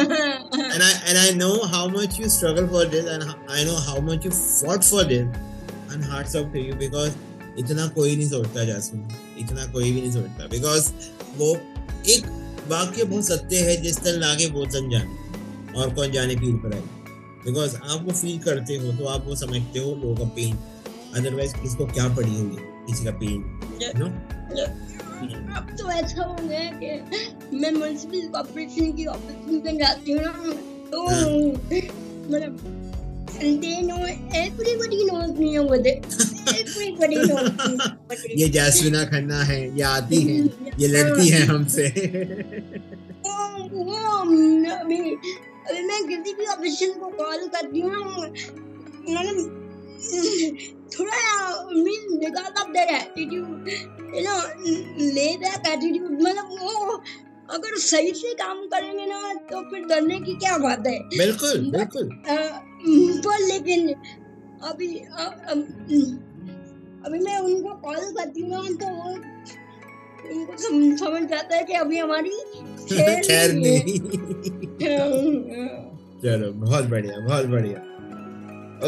and 0.59 0.83
I 0.83 0.93
and 1.09 1.19
I 1.19 1.31
know 1.41 1.53
how 1.75 1.83
much 1.89 2.19
you 2.21 2.29
struggle 2.37 2.67
for 2.73 2.85
this 2.95 3.11
and 3.15 3.23
I 3.49 3.65
know 3.65 3.77
how 3.89 4.01
much 4.09 4.25
you 4.25 4.33
fought 4.39 4.83
for 4.85 5.05
this 5.05 5.27
and 5.93 6.05
hats 6.05 6.35
off 6.41 6.49
to 6.55 6.65
you 6.69 6.75
because 6.85 7.19
इतना 7.59 7.87
कोई 7.95 8.17
नहीं 8.17 8.29
सोचता 8.29 8.65
जासमिन 8.65 9.09
इतना 9.39 9.67
कोई 9.73 9.93
भी 9.93 10.01
नहीं 10.01 10.11
सोचता। 10.13 10.47
बिकॉज़ 10.47 10.91
वो 11.37 11.49
एक 12.09 12.27
वाक्य 12.69 13.05
बहुत 13.05 13.25
सत्य 13.25 13.57
है 13.57 13.77
जिस 13.83 13.97
तरह 14.01 14.19
लागे 14.19 14.47
वो 14.47 14.65
तन 14.65 14.91
जाने 14.91 15.81
और 15.81 15.95
कौन 15.95 16.13
जाने 16.13 16.35
की 16.35 16.53
ऊपर 16.53 16.75
आए 16.75 16.83
बिकॉज़ 17.47 17.77
आप 17.77 18.05
वो 18.05 18.13
फील 18.13 18.39
करते 18.39 18.77
हो 18.77 18.93
तो 18.93 19.05
आप 19.05 19.27
वो 19.27 19.37
समझते 19.37 19.79
हो 19.79 19.91
लोगों 19.91 20.15
का 20.17 20.25
पेन 20.25 20.59
अदरवाइज़ 21.15 21.55
किसको 21.55 21.87
क्या 21.87 22.09
पड़ी 22.17 22.35
होगी? 22.37 22.57
किसी 22.87 23.05
का 23.05 23.11
पेन 23.11 23.61
नो 23.97 24.07
अब 25.21 25.77
तो 25.79 25.91
ऐसा 25.91 26.23
हो 26.23 26.37
गया 26.49 26.61
कि 26.73 27.57
मैं 27.57 27.71
म्यूनसिपल 27.73 28.29
कॉर्पोरेशन 28.29 28.93
की 28.93 29.07
ऑफ़िस 29.07 29.65
में 29.65 29.79
जाती 29.79 30.13
हूँ 30.13 30.21
ना 30.23 30.33
तो 30.93 31.03
मतलब 32.31 32.79
they 33.41 33.81
know 33.83 33.99
everybody 34.35 35.05
knows 35.07 35.39
me 35.39 35.59
over 35.59 35.79
there 35.79 36.01
everybody 36.55 37.17
knows 37.17 37.51
ये 38.37 38.49
जैस्मिना 38.49 39.05
खन्ना 39.05 39.43
है 39.43 39.61
ये 39.77 39.83
आती 39.83 40.21
है 40.23 40.37
ये 40.79 40.89
लड़ती 40.89 41.29
है 41.29 41.43
हमसे। 41.47 41.87
वो 43.25 43.33
अभी 44.81 45.01
अभी 45.71 45.83
मैं 45.83 46.05
किसी 46.09 46.35
भी 46.35 46.47
ऑफिशियल 46.47 46.93
को 46.93 47.09
कॉल 47.09 47.49
करती 47.49 47.81
हूँ 47.81 47.91
मतलब 47.91 49.60
थोड़ा 50.95 51.19
mean 51.73 52.19
because 52.19 52.61
of 52.63 52.71
their 52.73 52.89
attitude 52.89 53.69
you 54.17 54.23
know 54.23 54.37
laid 55.15 55.37
back 55.37 55.67
attitude 55.69 56.13
मतलब 56.23 56.47
वो 56.63 57.03
अगर 57.51 57.77
सही 57.79 58.11
से 58.15 58.35
काम 58.35 58.67
करेंगे 58.67 59.07
ना 59.07 59.33
तो 59.51 59.61
फिर 59.71 59.85
डरने 59.85 60.19
की 60.21 60.35
क्या 60.35 60.57
बात 60.59 60.87
है? 60.87 60.99
बिल्कुल 61.19 61.71
बिल्कुल। 61.71 62.11
पर 63.27 63.39
लेकिन 63.47 63.89
अभी 64.63 64.89
अभी 67.07 67.19
मैं 67.19 67.39
उनको 67.39 67.75
कॉल 67.75 67.97
करती 67.97 68.41
हूँ 68.41 68.67
तो 68.77 68.87
वो 68.89 69.11
उनको 70.31 70.57
सम, 70.57 70.97
समझ 70.97 71.23
जाता 71.23 71.57
है 71.57 71.63
कि 71.65 71.73
अभी 71.73 71.99
हमारी 71.99 72.31
खैर 72.91 73.53
नहीं 73.53 73.99
चलो 76.23 76.53
बहुत 76.53 76.85
बढ़िया 76.85 77.19
बहुत 77.27 77.47
बढ़िया। 77.47 77.79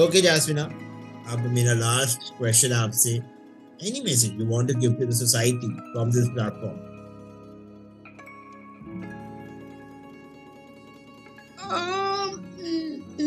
ओके 0.05 0.21
जासमिना 0.21 0.63
अब 1.31 1.41
मेरा 1.55 1.73
लास्ट 1.75 2.23
क्वेश्चन 2.39 2.73
आपसे। 2.73 3.11
Any 3.89 4.01
message 4.05 4.41
you 4.41 4.47
want 4.47 4.69
to 4.69 4.79
give 4.81 4.93
to 4.95 5.07
the 5.07 5.15
society 5.19 5.69
from 5.93 6.11
this 6.13 6.27
platform 6.37 6.91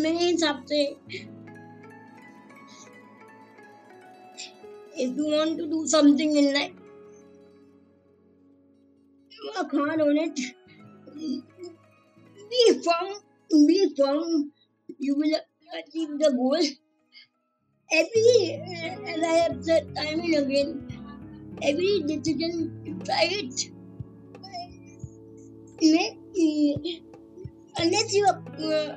मेरे 0.02 0.26
हिसाब 0.26 0.66
से 0.70 0.84
if 5.04 5.20
you 5.20 5.32
want 5.32 5.58
to 5.58 5.66
in 6.38 6.54
life 6.54 6.74
every 17.92 18.62
as 19.14 19.22
i 19.24 19.36
have 19.44 19.64
said 19.64 19.96
time 19.96 20.20
and 20.20 20.36
again 20.36 20.70
every 21.62 22.02
decision 22.08 22.82
you 22.84 22.96
try 23.06 23.24
it 23.42 23.72
unless 27.78 28.14
you 28.14 28.26
uh, 28.28 28.96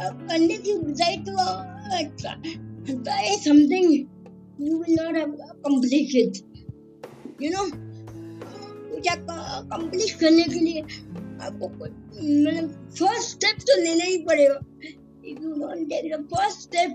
uh, 0.00 0.12
unless 0.30 0.66
you 0.66 0.82
decide 0.84 1.24
to 1.24 1.32
uh, 1.32 1.64
try 2.18 2.36
try 3.04 3.36
something, 3.40 4.08
you 4.58 4.78
will 4.78 4.96
not 4.96 5.14
have 5.16 5.32
accomplished 5.50 6.14
it. 6.14 6.38
You 7.38 7.50
know, 7.50 7.66
कुछ 8.92 10.12
करने 10.20 10.44
के 10.52 10.60
लिए 10.60 10.80
आपको 11.46 11.68
मतलब 11.68 12.66
first 12.98 13.28
step 13.36 13.62
तो 13.68 13.80
लेना 13.82 14.04
ही 14.04 14.18
पड़ेगा. 14.26 14.58
If 15.22 15.40
you 15.40 15.54
don't 15.58 15.88
take 15.88 16.10
the 16.12 16.20
first 16.34 16.62
step, 16.62 16.90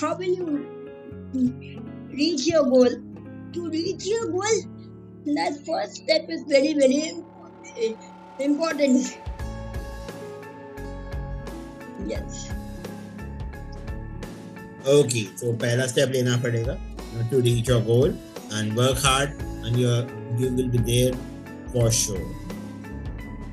how 0.00 0.14
will 0.14 0.24
you 0.24 0.46
reach 2.10 2.46
your 2.46 2.64
goal? 2.64 2.88
To 3.54 3.70
reach 3.70 4.06
your 4.06 4.28
goal, 4.30 4.58
that 5.38 5.58
first 5.66 5.96
step 5.96 6.28
is 6.28 6.44
very 6.46 6.74
very 6.74 7.14
important. 8.38 9.16
Yes. 12.06 12.50
Okay, 14.86 15.28
so 15.36 15.52
पहला 15.62 15.86
स्टेप 15.86 16.12
लेना 16.12 16.36
पड़ेगा 16.42 16.78
to 17.30 17.40
reach 17.46 17.68
your 17.68 17.80
goal 17.80 18.12
and 18.52 18.76
work 18.76 18.98
hard 18.98 19.32
and 19.64 19.76
you 19.76 19.94
you 20.38 20.50
will 20.58 20.68
be 20.68 20.78
there 20.90 21.14
for 21.72 21.90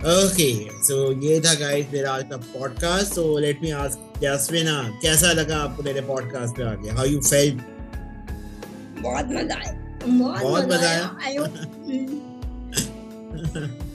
okay 0.05 0.47
so 0.87 0.95
ये 1.21 1.39
था 1.41 1.53
guys 1.59 1.85
मेरा 1.93 2.11
आज 2.13 2.23
का 2.31 2.37
podcast 2.37 3.13
so 3.13 3.21
let 3.45 3.61
me 3.61 3.69
ask 3.83 4.19
Jasmina 4.21 4.73
कैसा 5.01 5.31
लगा 5.39 5.57
आपको 5.57 5.83
मेरे 5.83 6.01
पॉडकास्ट 6.09 6.55
पे 6.57 6.63
आके? 6.63 6.89
हाउ 6.97 7.05
यू 7.05 7.21
फेल 7.21 7.59
बहुत 9.01 9.31
मज़ा 9.31 9.55
आया। 9.55 9.71
बहुत, 10.07 10.65
मज़ा 10.73 10.89
आया। 10.89 11.01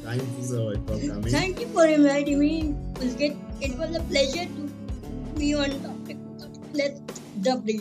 Thank 0.09 0.23
you 0.39 0.47
so 0.49 0.65
much 0.71 0.89
for 0.89 0.99
coming 0.99 1.35
thank 1.35 1.61
you 1.61 1.67
for 1.75 1.91
inviting 1.91 2.39
me 2.39 2.51
it 3.27 3.63
it 3.63 3.79
was 3.79 3.95
a 3.97 4.03
pleasure 4.09 4.45
to 4.57 4.67
be 5.39 5.53
on 5.53 5.79
topic 5.87 6.75
let's 6.83 7.23
Dabali 7.49 7.79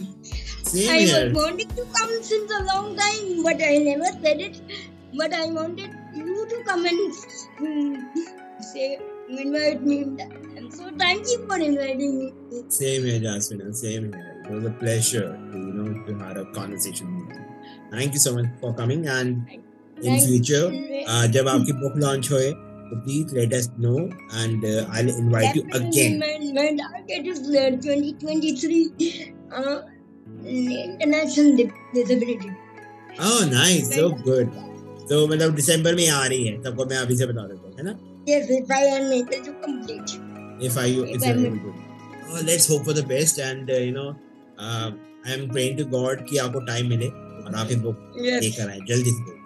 Same 0.70 0.90
I 0.94 0.98
here. 1.02 1.20
was 1.20 1.36
wanting 1.36 1.70
to 1.78 1.84
come 1.94 2.12
since 2.26 2.52
a 2.56 2.58
long 2.66 2.90
time, 2.98 3.30
but 3.46 3.62
I 3.68 3.78
never 3.86 4.10
said 4.26 4.42
it. 4.48 4.58
But 5.20 5.32
I 5.38 5.46
come 6.69 6.87
and 6.87 7.13
mm, 7.61 8.03
say 8.73 8.99
invite 9.29 9.83
me. 9.83 9.99
And 10.57 10.73
so 10.73 10.91
thank 10.99 11.27
you 11.27 11.47
for 11.47 11.57
inviting 11.59 12.19
me. 12.19 12.33
Same 12.69 13.05
here, 13.05 13.21
Jasmina. 13.21 13.75
Same 13.75 14.13
here. 14.13 14.43
It 14.45 14.51
was 14.51 14.65
a 14.65 14.71
pleasure 14.71 15.29
to 15.53 15.59
you 15.59 15.73
know 15.73 16.05
to 16.07 16.19
have 16.25 16.37
a 16.37 16.45
conversation 16.53 17.17
with 17.19 17.37
you. 17.37 17.45
Thank 17.91 18.13
you 18.15 18.21
so 18.21 18.35
much 18.35 18.47
for 18.61 18.75
coming 18.75 19.07
and 19.07 19.47
in 19.49 20.03
Thank 20.03 20.23
future 20.29 20.65
you. 20.73 21.05
uh, 21.09 21.27
जब 21.37 21.49
आपकी 21.49 21.73
book 21.83 21.97
launch 22.05 22.31
होए 22.33 22.51
तो 22.89 22.97
please 23.05 23.33
let 23.33 23.53
us 23.59 23.69
know 23.79 23.99
and 24.43 24.65
uh, 24.65 24.85
I'll 24.93 25.09
invite 25.09 25.55
you 25.57 25.63
Definitely, 25.63 26.07
again. 26.07 26.19
My, 26.19 26.63
my 26.63 26.77
target 26.77 27.27
is 27.27 27.41
uh, 27.49 27.71
2023 27.81 29.35
uh, 29.53 29.81
international 30.45 31.57
di- 31.57 31.73
disability. 31.95 32.51
Oh 33.25 33.45
nice 33.51 33.89
so 33.95 34.09
good 34.29 34.55
तो 35.10 35.26
मतलब 35.28 35.56
दिसंबर 35.56 35.96
में 35.96 36.08
आ 36.08 36.26
रही 36.26 36.48
है 36.48 36.62
सबको 36.64 36.86
मैं 36.86 36.98
अभी 36.98 37.18
से 37.18 37.26
बता 37.28 37.48
देता 37.48 37.68
हूँ 37.68 37.76
है 37.78 37.84
ना 37.90 37.98
Yes, 38.30 38.50
if 38.56 38.72
I 38.76 38.80
am 38.96 39.06
able 39.18 39.40
to 39.46 39.52
complete. 39.62 40.12
if 40.68 40.76
I 40.80 40.88
if 40.94 41.14
If 41.18 41.24
I'm- 41.30 41.46
able 41.46 41.62
to. 41.62 41.72
Oh, 42.32 42.42
let's 42.50 42.66
hope 42.72 42.84
for 42.90 42.94
the 42.98 43.04
best 43.12 43.40
and 43.46 43.72
uh, 43.72 43.80
you 43.86 43.94
know 43.96 44.10
uh, 44.66 44.90
I 45.28 45.32
am 45.38 45.46
praying 45.54 45.78
to 45.80 45.86
God 45.94 46.22
कि 46.30 46.38
आपको 46.46 46.60
टाइम 46.68 46.90
मिले 46.90 47.08
और 47.08 47.56
आप 47.62 47.72
ये 47.72 47.78
book 47.86 48.04
Yes. 48.26 48.42
लेकर 48.44 48.70
आए 48.70 48.80
जल्दी 48.92 49.12
से 49.20 49.38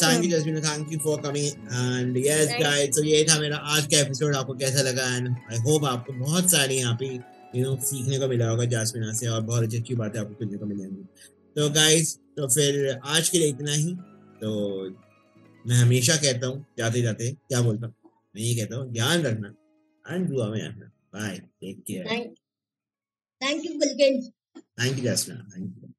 thank 0.00 0.24
you 0.24 0.30
Jasmine, 0.30 0.60
thank 0.62 0.90
you 0.90 0.98
for 0.98 1.14
coming 1.18 1.46
and 1.82 2.16
yes 2.16 2.46
Thank- 2.50 2.64
guys 2.64 2.98
so 2.98 3.04
ये 3.06 3.22
था 3.30 3.38
मेरा 3.40 3.56
आज 3.76 3.86
का 3.94 4.00
एपिसोड 4.00 4.34
आपको 4.36 4.54
कैसा 4.64 4.82
लगा 4.88 5.06
and 5.18 5.28
I 5.56 5.60
hope 5.68 5.84
आपको 5.92 6.12
बहुत 6.24 6.50
सारी 6.50 6.78
यहाँ 6.78 6.96
पे 7.02 7.08
you 7.56 7.64
know 7.66 7.76
सीखने 7.90 8.18
को 8.18 8.28
मिला 8.28 8.48
होगा 8.50 8.64
जासमिना 8.74 9.12
से 9.20 9.26
और 9.36 9.40
बहुत 9.52 9.64
अच्छी 9.64 9.78
अच्छी 9.78 9.94
बातें 10.02 10.18
आपको 10.20 10.34
सुनने 10.44 10.58
को 10.58 10.66
मिलेंगी 10.66 11.04
तो 11.56 11.68
guys 11.78 12.14
तो 12.38 12.48
फिर 12.54 12.98
आज 13.16 13.28
के 13.28 13.38
लिए 13.38 13.48
इतना 13.48 13.72
ही 13.72 13.96
तो 14.40 14.50
मैं 15.64 15.76
हमेशा 15.76 16.16
कहता 16.16 16.46
हूँ 16.46 16.64
जाते 16.78 17.02
जाते 17.02 17.30
क्या 17.32 17.60
बोलता 17.62 17.86
हूँ? 17.86 17.94
मैं 18.36 18.42
ये 18.42 18.54
कहता 18.54 18.76
हूँ 18.76 18.90
ध्यान 18.92 19.22
रखना 19.22 19.54
एंड 20.04 20.28
दुआ 20.28 20.48
में 20.48 20.60
रखना 20.68 20.90
bye 21.14 21.38
take 21.38 21.82
care 21.86 22.06
thank 23.40 23.64
you 23.64 23.72
you, 23.72 24.32
thank 24.80 24.98
you 24.98 25.04
Jasmina 25.04 25.48
thank 25.56 25.74
you 25.82 25.92